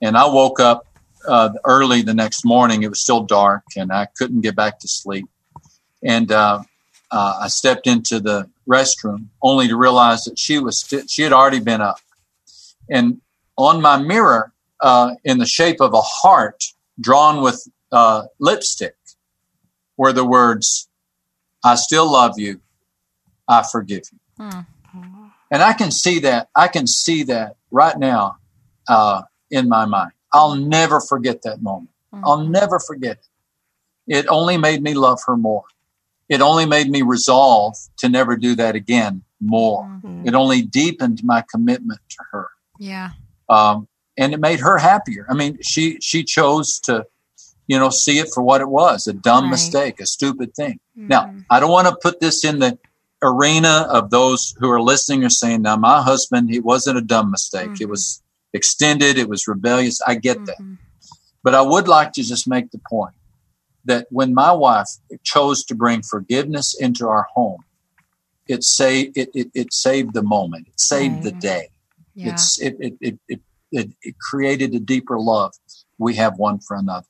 And 0.00 0.16
I 0.16 0.26
woke 0.26 0.60
up 0.60 0.86
uh, 1.26 1.50
early 1.64 2.02
the 2.02 2.14
next 2.14 2.44
morning. 2.44 2.82
It 2.82 2.88
was 2.88 3.00
still 3.00 3.24
dark, 3.24 3.64
and 3.76 3.92
I 3.92 4.06
couldn't 4.16 4.42
get 4.42 4.54
back 4.54 4.78
to 4.80 4.88
sleep. 4.88 5.26
And 6.02 6.30
uh, 6.30 6.62
uh, 7.10 7.38
I 7.42 7.48
stepped 7.48 7.86
into 7.86 8.20
the 8.20 8.48
restroom, 8.68 9.26
only 9.42 9.68
to 9.68 9.76
realize 9.76 10.24
that 10.24 10.38
she 10.38 10.58
was 10.58 10.80
st- 10.80 11.10
she 11.10 11.22
had 11.22 11.32
already 11.32 11.60
been 11.60 11.80
up. 11.80 12.00
And 12.90 13.20
on 13.56 13.80
my 13.80 13.98
mirror, 13.98 14.52
uh, 14.80 15.14
in 15.24 15.38
the 15.38 15.46
shape 15.46 15.80
of 15.80 15.94
a 15.94 16.00
heart 16.00 16.64
drawn 17.00 17.42
with 17.42 17.66
uh, 17.90 18.24
lipstick, 18.38 18.94
were 19.96 20.12
the 20.12 20.24
words, 20.24 20.88
"I 21.64 21.74
still 21.74 22.10
love 22.10 22.38
you. 22.38 22.60
I 23.48 23.64
forgive 23.64 24.02
you." 24.12 24.18
Hmm. 24.38 24.60
And 25.50 25.62
I 25.62 25.72
can 25.72 25.90
see 25.90 26.18
that. 26.20 26.48
I 26.54 26.68
can 26.68 26.86
see 26.86 27.22
that 27.24 27.56
right 27.70 27.98
now 27.98 28.36
uh, 28.88 29.22
in 29.50 29.68
my 29.68 29.84
mind. 29.84 30.12
I'll 30.32 30.54
never 30.54 31.00
forget 31.00 31.42
that 31.42 31.62
moment. 31.62 31.90
I'll 32.12 32.38
Mhm. 32.38 32.50
never 32.50 32.78
forget 32.80 33.18
it. 33.18 34.16
It 34.18 34.26
only 34.28 34.56
made 34.56 34.82
me 34.82 34.94
love 34.94 35.20
her 35.26 35.36
more. 35.36 35.64
It 36.28 36.40
only 36.40 36.66
made 36.66 36.90
me 36.90 37.02
resolve 37.02 37.76
to 37.98 38.08
never 38.08 38.36
do 38.36 38.54
that 38.56 38.74
again 38.74 39.22
more. 39.40 39.84
Mhm. 40.02 40.26
It 40.26 40.34
only 40.34 40.62
deepened 40.62 41.22
my 41.24 41.42
commitment 41.50 42.00
to 42.10 42.18
her. 42.32 42.48
Yeah. 42.78 43.10
Um, 43.48 43.88
and 44.16 44.32
it 44.34 44.40
made 44.40 44.60
her 44.60 44.78
happier. 44.78 45.26
I 45.30 45.34
mean, 45.34 45.58
she 45.62 45.98
she 46.00 46.24
chose 46.24 46.78
to, 46.84 47.06
you 47.66 47.78
know, 47.78 47.88
see 47.90 48.18
it 48.18 48.28
for 48.34 48.42
what 48.42 48.60
it 48.60 48.68
was, 48.68 49.06
a 49.06 49.12
dumb 49.12 49.44
Right. 49.44 49.50
mistake, 49.52 50.00
a 50.00 50.06
stupid 50.06 50.54
thing. 50.54 50.80
Now, 50.96 51.26
Mhm. 51.26 51.44
I 51.50 51.60
don't 51.60 51.70
want 51.70 51.88
to 51.88 51.96
put 52.02 52.20
this 52.20 52.44
in 52.44 52.58
the 52.58 52.78
arena 53.22 53.86
of 53.90 54.10
those 54.10 54.54
who 54.58 54.70
are 54.70 54.80
listening 54.80 55.24
are 55.24 55.30
saying, 55.30 55.62
now, 55.62 55.76
my 55.76 56.02
husband, 56.02 56.50
he 56.50 56.60
wasn't 56.60 56.98
a 56.98 57.00
dumb 57.02 57.30
mistake. 57.30 57.70
It 57.80 57.86
Mhm. 57.86 57.90
was 57.90 58.22
extended, 58.52 59.18
it 59.18 59.28
was 59.28 59.48
rebellious. 59.48 60.00
I 60.06 60.14
get 60.14 60.44
that. 60.46 60.58
Mhm. 60.60 60.78
But 61.42 61.54
I 61.54 61.62
would 61.62 61.88
like 61.88 62.12
to 62.14 62.22
just 62.22 62.46
make 62.48 62.70
the 62.70 62.80
point 62.88 63.14
that 63.84 64.06
when 64.10 64.34
my 64.34 64.52
wife 64.52 64.88
chose 65.22 65.64
to 65.64 65.74
bring 65.74 66.02
forgiveness 66.02 66.74
into 66.78 67.08
our 67.08 67.26
home, 67.34 67.64
it 68.46 68.64
saved 68.64 69.16
it, 69.16 69.30
it, 69.34 69.50
it 69.54 69.72
saved 69.72 70.14
the 70.14 70.22
moment. 70.22 70.68
It 70.68 70.80
saved 70.80 71.22
the 71.22 71.32
day. 71.32 71.68
Yeah. 72.14 72.30
It's 72.30 72.58
it 72.60 72.76
it, 72.80 72.94
it, 73.00 73.18
it 73.28 73.40
it 73.72 73.90
it 74.02 74.14
created 74.18 74.74
a 74.74 74.80
deeper 74.80 75.18
love 75.18 75.52
we 75.98 76.14
have 76.16 76.38
one 76.38 76.58
for 76.60 76.76
another. 76.76 77.06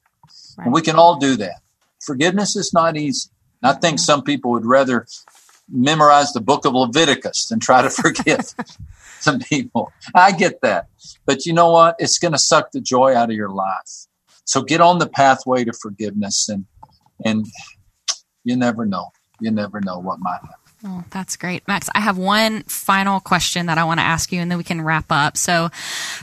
And 0.58 0.72
we 0.72 0.82
can 0.82 0.96
all 0.96 1.16
do 1.16 1.36
that. 1.36 1.60
Forgiveness 2.04 2.56
is 2.56 2.72
not 2.72 2.96
easy. 2.96 3.30
And 3.62 3.70
I 3.70 3.74
think 3.78 3.98
some 3.98 4.22
people 4.22 4.50
would 4.52 4.66
rather 4.66 5.06
memorize 5.70 6.32
the 6.32 6.40
book 6.40 6.64
of 6.64 6.74
Leviticus 6.74 7.50
and 7.50 7.60
try 7.60 7.82
to 7.82 7.90
forgive 7.90 8.54
some 9.20 9.38
people. 9.40 9.92
I 10.14 10.32
get 10.32 10.60
that. 10.62 10.88
But 11.26 11.46
you 11.46 11.52
know 11.52 11.70
what? 11.70 11.96
It's 11.98 12.18
going 12.18 12.32
to 12.32 12.38
suck 12.38 12.72
the 12.72 12.80
joy 12.80 13.14
out 13.14 13.30
of 13.30 13.36
your 13.36 13.50
life. 13.50 14.06
So 14.44 14.62
get 14.62 14.80
on 14.80 14.98
the 14.98 15.08
pathway 15.08 15.64
to 15.64 15.72
forgiveness 15.72 16.48
and 16.48 16.64
and 17.24 17.44
you 18.44 18.56
never 18.56 18.86
know. 18.86 19.08
You 19.40 19.50
never 19.50 19.80
know 19.80 19.98
what 19.98 20.20
might 20.20 20.40
happen. 20.40 20.68
Oh, 20.84 21.04
that's 21.10 21.36
great. 21.36 21.66
Max, 21.66 21.88
I 21.94 22.00
have 22.00 22.16
one 22.16 22.62
final 22.62 23.18
question 23.18 23.66
that 23.66 23.78
I 23.78 23.84
want 23.84 23.98
to 23.98 24.04
ask 24.04 24.30
you 24.30 24.40
and 24.40 24.50
then 24.50 24.58
we 24.58 24.64
can 24.64 24.80
wrap 24.80 25.06
up. 25.10 25.36
So, 25.36 25.70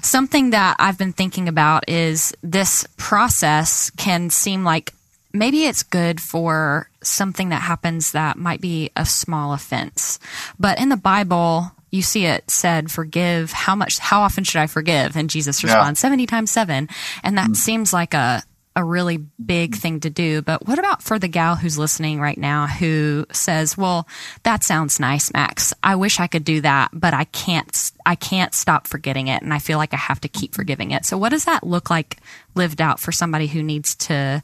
something 0.01 0.51
that 0.51 0.77
I've 0.79 0.97
been 0.97 1.11
thinking 1.11 1.49
about 1.49 1.89
is 1.89 2.33
this 2.41 2.87
process 2.97 3.89
can 3.91 4.29
seem 4.29 4.63
like 4.63 4.93
maybe 5.33 5.65
it's 5.65 5.83
good 5.83 6.21
for 6.21 6.89
something 7.05 7.49
that 7.49 7.61
happens 7.61 8.11
that 8.11 8.37
might 8.37 8.61
be 8.61 8.91
a 8.95 9.05
small 9.05 9.53
offense. 9.53 10.19
But 10.59 10.79
in 10.79 10.89
the 10.89 10.97
Bible, 10.97 11.71
you 11.91 12.01
see 12.01 12.25
it 12.25 12.49
said, 12.49 12.91
forgive. 12.91 13.51
How 13.51 13.75
much, 13.75 13.99
how 13.99 14.21
often 14.21 14.43
should 14.43 14.61
I 14.61 14.67
forgive? 14.67 15.15
And 15.15 15.29
Jesus 15.29 15.63
Yeah. 15.63 15.73
responds, 15.73 15.99
70 15.99 16.25
times 16.25 16.51
seven. 16.51 16.89
And 17.23 17.37
that 17.37 17.51
mm. 17.51 17.55
seems 17.55 17.93
like 17.93 18.13
a, 18.13 18.43
a 18.75 18.83
really 18.83 19.17
big 19.43 19.75
thing 19.75 20.01
to 20.01 20.09
do. 20.09 20.41
But 20.41 20.67
what 20.67 20.77
about 20.77 21.01
for 21.01 21.17
the 21.17 21.29
gal 21.29 21.55
who's 21.55 21.77
listening 21.77 22.19
right 22.19 22.37
now 22.37 22.67
who 22.67 23.25
says, 23.31 23.77
"Well, 23.77 24.07
that 24.43 24.63
sounds 24.63 24.99
nice, 24.99 25.31
Max. 25.33 25.73
I 25.81 25.95
wish 25.95 26.19
I 26.19 26.27
could 26.27 26.43
do 26.43 26.61
that, 26.61 26.89
but 26.93 27.13
I 27.13 27.23
can't 27.25 27.91
I 28.05 28.15
can't 28.15 28.53
stop 28.53 28.87
forgetting 28.87 29.27
it 29.27 29.41
and 29.41 29.53
I 29.53 29.59
feel 29.59 29.77
like 29.77 29.93
I 29.93 29.97
have 29.97 30.19
to 30.21 30.27
keep 30.27 30.53
forgiving 30.53 30.91
it." 30.91 31.05
So 31.05 31.17
what 31.17 31.29
does 31.29 31.45
that 31.45 31.65
look 31.65 31.89
like 31.89 32.17
lived 32.53 32.81
out 32.81 32.99
for 32.99 33.13
somebody 33.13 33.47
who 33.47 33.63
needs 33.63 33.95
to 33.95 34.43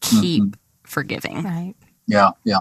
mm-hmm. 0.00 0.20
keep 0.20 0.56
forgiving? 0.84 1.42
Right. 1.42 1.74
Yeah, 2.06 2.30
yeah. 2.44 2.58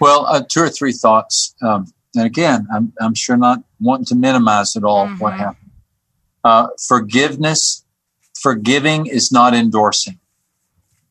Well, 0.00 0.26
uh, 0.26 0.42
two 0.48 0.60
or 0.62 0.68
three 0.70 0.92
thoughts. 0.92 1.54
Um, 1.62 1.92
and 2.14 2.24
again, 2.26 2.66
I'm, 2.74 2.92
I'm 3.00 3.14
sure 3.14 3.36
not 3.36 3.62
wanting 3.78 4.06
to 4.06 4.14
minimize 4.16 4.74
at 4.76 4.84
all 4.84 5.08
what 5.18 5.34
Mhm. 5.34 5.38
happened. 5.38 5.70
Uh, 6.42 6.68
forgiveness, 6.88 7.84
forgiving 8.42 9.06
is 9.06 9.30
not 9.30 9.54
endorsing. 9.54 10.18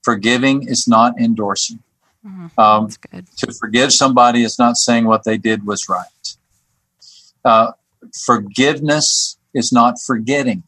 Forgiving 0.04 0.68
is 0.68 0.86
not 0.88 1.20
endorsing. 1.20 1.80
Mhm. 2.26 2.52
Um, 2.58 2.90
to 3.38 3.54
forgive 3.54 3.94
somebody 3.94 4.44
is 4.44 4.58
not 4.60 4.76
saying 4.78 5.06
what 5.06 5.24
they 5.24 5.38
did 5.38 5.66
was 5.66 5.88
right. 5.88 6.36
Uh, 7.46 7.72
forgiveness 8.26 9.38
is 9.54 9.72
not 9.72 9.96
forgetting. 10.06 10.64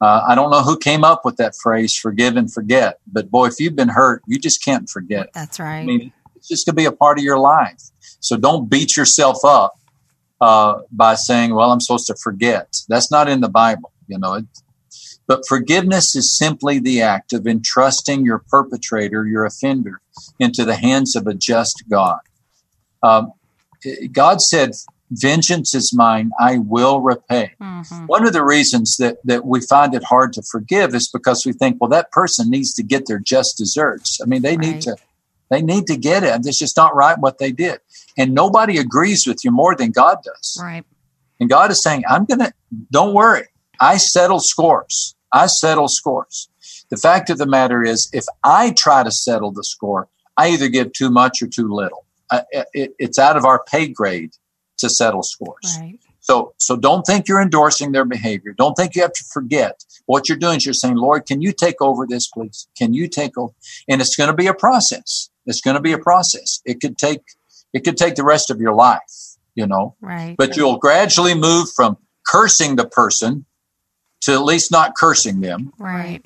Uh, 0.00 0.22
I 0.28 0.34
don't 0.34 0.50
know 0.50 0.62
who 0.62 0.78
came 0.78 1.02
up 1.02 1.24
with 1.24 1.36
that 1.36 1.54
phrase, 1.60 1.96
forgive 1.96 2.36
and 2.36 2.52
forget. 2.52 2.98
But 3.10 3.30
boy, 3.30 3.46
if 3.46 3.58
you've 3.58 3.74
been 3.74 3.88
hurt, 3.88 4.22
you 4.26 4.38
just 4.38 4.64
can't 4.64 4.88
forget. 4.88 5.30
That's 5.34 5.58
I 5.58 5.64
right. 5.64 5.86
mean, 5.86 6.12
it's 6.36 6.48
just 6.48 6.66
going 6.66 6.76
to 6.76 6.80
be 6.80 6.84
a 6.84 6.92
part 6.92 7.18
of 7.18 7.24
your 7.24 7.38
life. 7.38 7.82
So 8.20 8.36
don't 8.36 8.70
beat 8.70 8.96
yourself 8.96 9.44
up 9.44 9.74
uh, 10.40 10.80
by 10.92 11.14
saying, 11.16 11.54
well, 11.54 11.72
I'm 11.72 11.80
supposed 11.80 12.06
to 12.06 12.16
forget. 12.22 12.76
That's 12.88 13.10
not 13.10 13.28
in 13.28 13.40
the 13.40 13.48
Bible, 13.48 13.92
you 14.06 14.18
know. 14.18 14.34
It, 14.34 14.44
but 15.26 15.46
forgiveness 15.46 16.16
is 16.16 16.36
simply 16.36 16.78
the 16.78 17.02
act 17.02 17.32
of 17.32 17.46
entrusting 17.46 18.24
your 18.24 18.42
perpetrator, 18.48 19.26
your 19.26 19.44
offender, 19.44 20.00
into 20.38 20.64
the 20.64 20.76
hands 20.76 21.16
of 21.16 21.26
a 21.26 21.34
just 21.34 21.84
God. 21.90 22.20
Um, 23.02 23.32
God 24.10 24.40
said, 24.40 24.72
Vengeance 25.10 25.74
is 25.74 25.92
mine, 25.94 26.30
I 26.38 26.58
will 26.58 27.00
repay. 27.00 27.52
Mhm. 27.60 28.06
One 28.08 28.26
of 28.26 28.32
the 28.32 28.44
reasons 28.44 28.96
that, 28.98 29.16
that 29.24 29.46
we 29.46 29.60
find 29.60 29.94
it 29.94 30.04
hard 30.04 30.32
to 30.34 30.42
forgive 30.42 30.94
is 30.94 31.08
because 31.08 31.46
we 31.46 31.52
think, 31.52 31.78
well, 31.80 31.88
that 31.90 32.12
person 32.12 32.50
needs 32.50 32.74
to 32.74 32.82
get 32.82 33.06
their 33.06 33.18
just 33.18 33.56
desserts. 33.56 34.18
I 34.22 34.26
mean, 34.26 34.42
they 34.42 34.56
need 34.56 34.82
to 34.82 34.96
they 35.50 35.62
need 35.62 35.86
to 35.86 35.96
get 35.96 36.24
it. 36.24 36.44
It's 36.44 36.58
just 36.58 36.76
not 36.76 36.94
right 36.94 37.18
what 37.18 37.38
they 37.38 37.52
did. 37.52 37.80
And 38.18 38.34
nobody 38.34 38.76
agrees 38.76 39.26
with 39.26 39.38
you 39.44 39.50
more 39.50 39.74
than 39.74 39.92
God 39.92 40.18
does. 40.22 40.58
Right. 40.62 40.84
And 41.40 41.48
God 41.48 41.70
is 41.70 41.82
saying, 41.82 42.04
I'm 42.06 42.26
going 42.26 42.40
to, 42.40 42.52
don't 42.90 43.14
worry. 43.14 43.46
I 43.80 43.96
settle 43.96 44.40
scores. 44.40 45.14
I 45.32 45.46
settle 45.46 45.88
scores. 45.88 46.50
The 46.90 46.98
fact 46.98 47.30
of 47.30 47.38
the 47.38 47.46
matter 47.46 47.82
is, 47.82 48.10
if 48.12 48.24
I 48.44 48.72
try 48.72 49.02
to 49.04 49.10
settle 49.10 49.52
the 49.52 49.64
score, 49.64 50.08
I 50.36 50.48
either 50.50 50.68
give 50.68 50.92
too 50.92 51.10
much 51.10 51.40
or 51.40 51.46
too 51.46 51.72
little. 51.72 52.04
I, 52.30 52.42
it, 52.74 52.94
it's 52.98 53.18
out 53.18 53.36
of 53.38 53.46
our 53.46 53.62
pay 53.64 53.88
grade 53.88 54.32
to 54.78 54.88
settle 54.88 55.22
scores. 55.22 55.76
Right. 55.80 55.98
So, 56.20 56.52
so 56.58 56.76
don't 56.76 57.06
think 57.06 57.26
you're 57.26 57.40
endorsing 57.40 57.92
their 57.92 58.04
behavior. 58.04 58.52
Don't 58.56 58.74
think 58.74 58.94
you 58.94 59.02
have 59.02 59.14
to 59.14 59.24
forget. 59.32 59.84
What 60.06 60.28
you're 60.28 60.38
doing 60.38 60.56
is 60.58 60.66
you're 60.66 60.74
saying, 60.74 60.96
Lord, 60.96 61.26
can 61.26 61.40
you 61.40 61.52
take 61.52 61.80
over 61.80 62.06
this, 62.06 62.26
please? 62.28 62.68
Can 62.76 62.92
you 62.92 63.08
take 63.08 63.38
over? 63.38 63.54
And 63.88 64.00
it's 64.00 64.14
going 64.14 64.28
to 64.28 64.36
be 64.36 64.46
a 64.46 64.54
process. 64.54 65.30
It's 65.46 65.60
going 65.62 65.76
to 65.76 65.82
be 65.82 65.92
a 65.92 65.98
process. 65.98 66.60
It 66.66 66.80
could 66.80 66.98
take, 66.98 67.22
it 67.72 67.84
could 67.84 67.96
take 67.96 68.16
the 68.16 68.24
rest 68.24 68.50
of 68.50 68.60
your 68.60 68.74
life, 68.74 69.36
you 69.54 69.66
know, 69.66 69.94
Right. 70.02 70.36
but 70.36 70.56
you'll 70.56 70.76
gradually 70.78 71.34
move 71.34 71.70
from 71.74 71.96
cursing 72.26 72.76
the 72.76 72.86
person 72.86 73.46
to 74.22 74.32
at 74.32 74.42
least 74.42 74.70
not 74.70 74.96
cursing 74.96 75.40
them, 75.40 75.72
Right. 75.78 76.22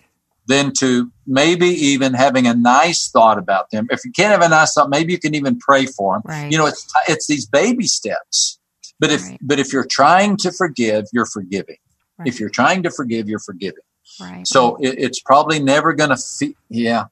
Then 0.46 0.72
to 0.78 1.10
maybe 1.26 1.66
even 1.68 2.14
having 2.14 2.46
a 2.46 2.54
nice 2.54 3.10
thought 3.10 3.38
about 3.38 3.70
them. 3.70 3.86
If 3.90 4.04
you 4.04 4.10
can't 4.12 4.32
have 4.32 4.42
a 4.42 4.48
nice 4.48 4.74
thought, 4.74 4.90
maybe 4.90 5.12
you 5.12 5.18
can 5.18 5.34
even 5.34 5.58
pray 5.58 5.86
for 5.86 6.14
them. 6.14 6.22
Right. 6.24 6.50
You 6.50 6.58
know, 6.58 6.66
it's 6.66 6.86
it's 7.08 7.26
these 7.26 7.46
baby 7.46 7.86
steps. 7.86 8.58
But 8.98 9.10
if 9.10 9.22
Right. 9.22 9.38
but 9.42 9.58
if 9.58 9.72
you're 9.72 9.86
trying 9.86 10.36
to 10.38 10.52
forgive, 10.52 11.04
you're 11.12 11.26
forgiving. 11.26 11.76
Right. 12.18 12.28
If 12.28 12.40
you're 12.40 12.50
trying 12.50 12.82
to 12.84 12.90
forgive, 12.90 13.28
you're 13.28 13.38
forgiving. 13.40 13.82
Right. 14.20 14.46
So 14.46 14.76
it, 14.76 14.96
it's 14.98 15.20
probably 15.20 15.58
never 15.60 15.92
going 15.92 16.10
to 16.10 16.16
feel. 16.16 16.52
Yeah, 16.68 17.04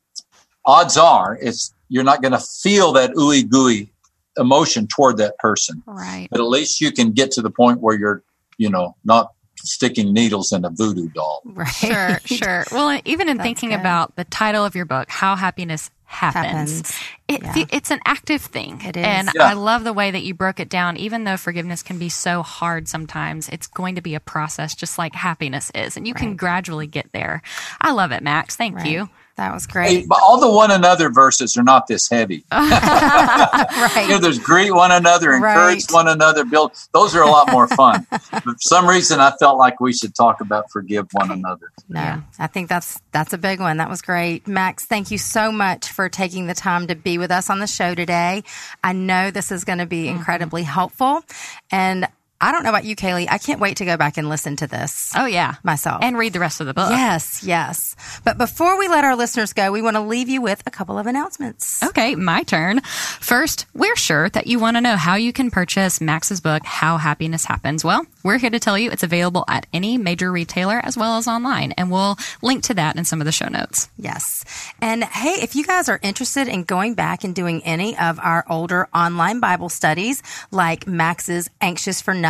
odds 0.65 0.97
are 0.97 1.39
it's 1.41 1.73
you're 1.89 2.05
not 2.05 2.23
going 2.23 2.33
to 2.33 2.39
feel 2.63 2.93
that 2.93 3.11
ooey 3.13 3.49
gooey 3.49 3.91
emotion 4.37 4.87
toward 4.87 5.17
that 5.19 5.37
person. 5.39 5.83
right. 5.87 6.29
But 6.31 6.41
at 6.41 6.47
least 6.47 6.81
you 6.81 6.93
can 6.93 7.11
get 7.13 7.31
to 7.33 7.43
the 7.43 7.51
point 7.51 7.81
where 7.81 7.97
you're, 7.99 8.23
you 8.59 8.71
know, 8.71 8.97
not 9.05 9.33
sticking 9.61 10.13
needles 10.13 10.53
in 10.53 10.65
a 10.65 10.71
voodoo 10.71 11.09
doll. 11.09 11.43
Right. 11.45 11.69
Sure, 11.69 12.19
sure. 12.25 12.65
Well, 12.73 13.01
even 13.05 13.29
in 13.29 13.37
That's 13.39 13.47
thinking 13.47 13.71
good. 13.71 13.81
about 13.81 14.17
the 14.17 14.25
title 14.25 14.65
of 14.65 14.75
your 14.75 14.85
book, 14.87 15.09
How 15.11 15.37
Happiness 15.37 15.91
Happens, 16.05 16.43
Happens. 16.91 16.99
It, 17.29 17.43
Yeah. 17.43 17.65
it's 17.71 17.93
an 17.93 18.01
active 18.05 18.43
thing. 18.43 18.81
It 18.85 18.97
is. 18.97 19.05
And 19.05 19.31
Yeah. 19.33 19.45
I 19.45 19.53
love 19.53 19.85
the 19.85 19.93
way 19.93 20.11
that 20.11 20.25
you 20.25 20.35
broke 20.35 20.59
it 20.59 20.69
down. 20.69 20.97
Even 20.97 21.23
though 21.23 21.37
forgiveness 21.37 21.85
can 21.85 21.99
be 22.01 22.09
so 22.09 22.43
hard 22.43 22.89
sometimes, 22.89 23.49
it's 23.49 23.69
going 23.69 23.95
to 23.95 24.01
be 24.01 24.17
a 24.17 24.21
process 24.21 24.75
just 24.75 24.99
like 24.99 25.15
happiness 25.15 25.71
is. 25.73 25.97
And 25.97 26.09
you 26.09 26.15
can 26.15 26.35
gradually 26.35 26.89
get 26.89 27.13
there. 27.13 27.43
I 27.81 27.93
love 27.93 28.11
it, 28.11 28.25
Max. 28.25 28.57
Thank 28.57 28.75
Right. 28.79 28.87
you. 28.91 29.09
That 29.41 29.55
was 29.55 29.65
Hey, 29.65 29.73
great. 29.73 30.07
but 30.09 30.19
all 30.21 30.39
the 30.39 30.51
one 30.51 30.71
another 30.71 31.09
verses 31.09 31.57
are 31.57 31.63
not 31.63 31.87
this 31.87 32.11
heavy. 32.11 32.45
right. 32.53 34.03
You 34.03 34.09
know, 34.11 34.19
there's 34.19 34.39
greet 34.39 34.71
one 34.71 34.93
another, 34.93 35.33
encourage 35.33 35.91
Right. 35.91 35.93
one 35.93 36.09
another, 36.09 36.45
build. 36.45 36.73
Those 36.93 37.17
are 37.17 37.23
a 37.23 37.27
lot 37.31 37.51
more 37.51 37.67
fun. 37.67 38.07
but 38.11 38.21
for 38.43 38.55
some 38.61 38.87
reason, 38.87 39.19
I 39.19 39.33
felt 39.41 39.57
like 39.57 39.81
we 39.81 39.95
should 39.95 40.15
talk 40.15 40.43
about 40.43 40.71
forgive 40.71 41.07
one 41.13 41.31
another. 41.31 41.73
No, 41.89 42.01
Yeah. 42.01 42.21
I 42.39 42.49
think 42.49 42.69
that's 42.69 43.01
that's 43.13 43.33
a 43.33 43.39
big 43.39 43.61
one. 43.61 43.79
That 43.79 43.89
was 43.89 44.03
great, 44.03 44.47
Max. 44.47 44.85
Thank 44.85 45.11
you 45.11 45.17
so 45.17 45.51
much 45.51 45.89
for 45.89 46.11
taking 46.11 46.47
the 46.47 46.55
time 46.55 46.89
to 46.89 46.95
be 46.95 47.17
with 47.17 47.31
us 47.31 47.49
on 47.49 47.61
the 47.61 47.67
show 47.67 47.95
today. 47.95 48.45
I 48.85 48.93
know 48.93 49.31
this 49.31 49.51
is 49.51 49.65
going 49.65 49.79
to 49.79 49.87
be 49.87 50.05
mm-hmm. 50.05 50.19
incredibly 50.19 50.65
helpful, 50.65 51.23
and 51.71 52.07
I 52.41 52.53
don't 52.53 52.63
know 52.63 52.71
about 52.71 52.85
you, 52.85 52.97
Kaylee. 52.97 53.27
I 53.31 53.37
can't 53.39 53.61
wait 53.61 53.77
to 53.79 53.85
go 53.85 53.97
back 53.99 54.17
and 54.17 54.29
listen 54.29 54.57
to 54.57 54.67
this 54.67 55.13
Oh, 55.15 55.27
yeah. 55.27 55.57
myself. 55.63 56.03
And 56.03 56.17
read 56.17 56.33
the 56.33 56.41
rest 56.41 56.61
of 56.63 56.67
the 56.67 56.73
book. 56.75 56.91
yes, 56.91 57.43
yes. 57.45 57.95
But 58.25 58.39
before 58.39 58.79
we 58.79 58.89
let 58.89 59.05
our 59.05 59.15
listeners 59.15 59.53
go, 59.53 59.71
we 59.71 59.83
want 59.83 59.97
to 59.97 60.01
leave 60.01 60.29
you 60.31 60.41
with 60.41 60.63
a 60.67 60.71
couple 60.71 60.99
of 60.99 61.07
announcements. 61.07 61.83
Okay, 61.83 62.15
my 62.15 62.43
turn. 62.43 62.81
First, 62.81 63.67
we're 63.75 63.95
sure 63.97 64.31
that 64.31 64.47
you 64.47 64.59
want 64.59 64.79
to 64.79 64.81
know 64.81 64.97
how 64.97 65.17
you 65.17 65.35
can 65.35 65.51
purchase 65.51 66.01
Max's 66.01 66.41
book, 66.41 66.65
How 66.65 66.97
Happiness 66.97 67.45
Happens. 67.45 67.85
Well, 67.85 68.07
we're 68.23 68.39
here 68.39 68.49
to 68.51 68.59
tell 68.59 68.79
you 68.79 68.91
it's 68.91 69.03
available 69.03 69.45
at 69.47 69.67
any 69.75 69.99
major 69.99 70.33
retailer 70.33 70.81
as 70.83 70.97
well 70.97 71.19
as 71.19 71.29
online, 71.29 71.73
and 71.73 71.91
we'll 71.91 72.17
link 72.43 72.63
to 72.65 72.75
that 72.75 72.97
in 72.97 73.05
some 73.05 73.21
of 73.21 73.27
the 73.27 73.33
show 73.33 73.49
notes. 73.49 73.91
Yes. 73.99 74.47
And 74.81 75.05
hey, 75.05 75.43
if 75.43 75.55
you 75.55 75.65
guys 75.67 75.91
are 75.91 76.01
interested 76.03 76.49
in 76.49 76.65
going 76.65 76.95
back 76.95 77.23
and 77.23 77.35
doing 77.35 77.63
any 77.65 77.99
of 77.99 78.19
our 78.19 78.47
older 78.49 78.89
online 78.95 79.41
Bible 79.41 79.69
studies, 79.69 80.23
like 80.51 80.87
Max's 80.87 81.51
Anxious 81.61 82.01
for 82.01 82.15
Nothing 82.15 82.30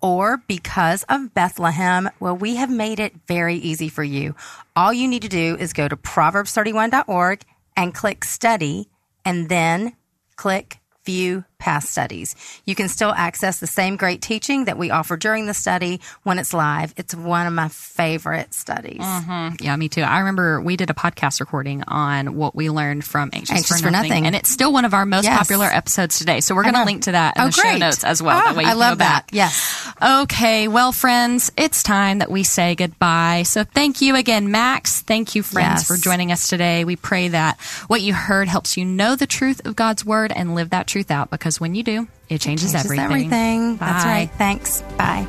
or 0.00 0.42
Because 0.46 1.04
of 1.08 1.34
Bethlehem, 1.34 2.10
well, 2.20 2.36
we 2.36 2.56
have 2.56 2.70
made 2.70 3.00
it 3.00 3.14
very 3.26 3.56
easy 3.56 3.88
for 3.88 4.04
you. 4.04 4.34
All 4.74 4.92
you 4.92 5.08
need 5.08 5.22
to 5.22 5.28
do 5.28 5.56
is 5.58 5.72
go 5.72 5.88
to 5.88 5.96
proverbs31.org 5.96 7.42
and 7.76 7.94
click 7.94 8.24
study 8.24 8.88
and 9.24 9.48
then 9.48 9.96
click 10.36 10.78
view 11.04 11.44
past 11.62 11.88
studies. 11.90 12.34
You 12.66 12.74
can 12.74 12.88
still 12.88 13.12
access 13.12 13.60
the 13.60 13.68
same 13.68 13.94
great 13.96 14.20
teaching 14.20 14.64
that 14.64 14.76
we 14.76 14.90
offer 14.90 15.16
during 15.16 15.46
the 15.46 15.54
study 15.54 16.00
when 16.24 16.40
it's 16.40 16.52
live. 16.52 16.92
It's 16.96 17.14
one 17.14 17.46
of 17.46 17.52
my 17.52 17.68
favorite 17.68 18.52
studies. 18.52 19.00
Mm-hmm. 19.00 19.62
Yeah, 19.64 19.76
me 19.76 19.88
too. 19.88 20.02
I 20.02 20.18
remember 20.18 20.60
we 20.60 20.76
did 20.76 20.90
a 20.90 20.94
podcast 20.94 21.38
recording 21.38 21.84
on 21.86 22.34
what 22.34 22.56
we 22.56 22.68
learned 22.68 23.04
from 23.04 23.30
Anxious, 23.32 23.56
Anxious 23.56 23.78
for, 23.80 23.86
for 23.86 23.90
nothing, 23.92 24.08
Nothing. 24.10 24.26
and 24.26 24.34
it's 24.34 24.50
still 24.50 24.72
one 24.72 24.84
of 24.84 24.92
our 24.92 25.06
most 25.06 25.24
Yes. 25.24 25.38
popular 25.38 25.66
episodes 25.66 26.18
today. 26.18 26.40
So 26.40 26.56
we're 26.56 26.64
going 26.64 26.74
to 26.74 26.84
link 26.84 27.02
to 27.04 27.12
that 27.12 27.36
in 27.36 27.42
Oh, 27.42 27.46
the 27.46 27.52
show 27.52 27.76
notes 27.76 28.02
as 28.02 28.20
well. 28.20 28.36
That 28.38 28.54
ah, 28.54 28.56
way 28.56 28.64
you 28.64 28.70
I 28.70 28.72
love 28.72 28.98
that. 28.98 29.26
Yes. 29.30 29.88
Okay, 30.02 30.66
well, 30.66 30.90
friends, 30.90 31.52
it's 31.56 31.84
time 31.84 32.18
that 32.18 32.30
we 32.30 32.42
say 32.42 32.74
goodbye. 32.74 33.44
So 33.46 33.62
thank 33.62 34.00
you 34.02 34.16
again, 34.16 34.50
Max. 34.50 35.00
Thank 35.02 35.36
you, 35.36 35.42
friends, 35.44 35.82
Yes. 35.82 35.86
for 35.86 35.96
joining 35.96 36.32
us 36.32 36.48
today. 36.48 36.84
We 36.84 36.96
pray 36.96 37.28
that 37.28 37.60
what 37.86 38.00
you 38.00 38.12
heard 38.14 38.48
helps 38.48 38.76
you 38.76 38.84
know 38.84 39.14
the 39.14 39.26
truth 39.28 39.64
of 39.64 39.76
God's 39.76 40.04
word 40.04 40.32
and 40.34 40.54
live 40.56 40.70
that 40.70 40.86
truth 40.88 41.10
out 41.10 41.30
because 41.30 41.51
when 41.60 41.74
you 41.74 41.82
do, 41.82 42.08
it 42.28 42.40
changes, 42.40 42.72
Changes 42.72 42.84
everything. 42.84 43.04
everything. 43.04 43.76
That's 43.76 44.04
right. 44.04 44.30
Thanks. 44.38 44.82
Bye. 44.96 45.26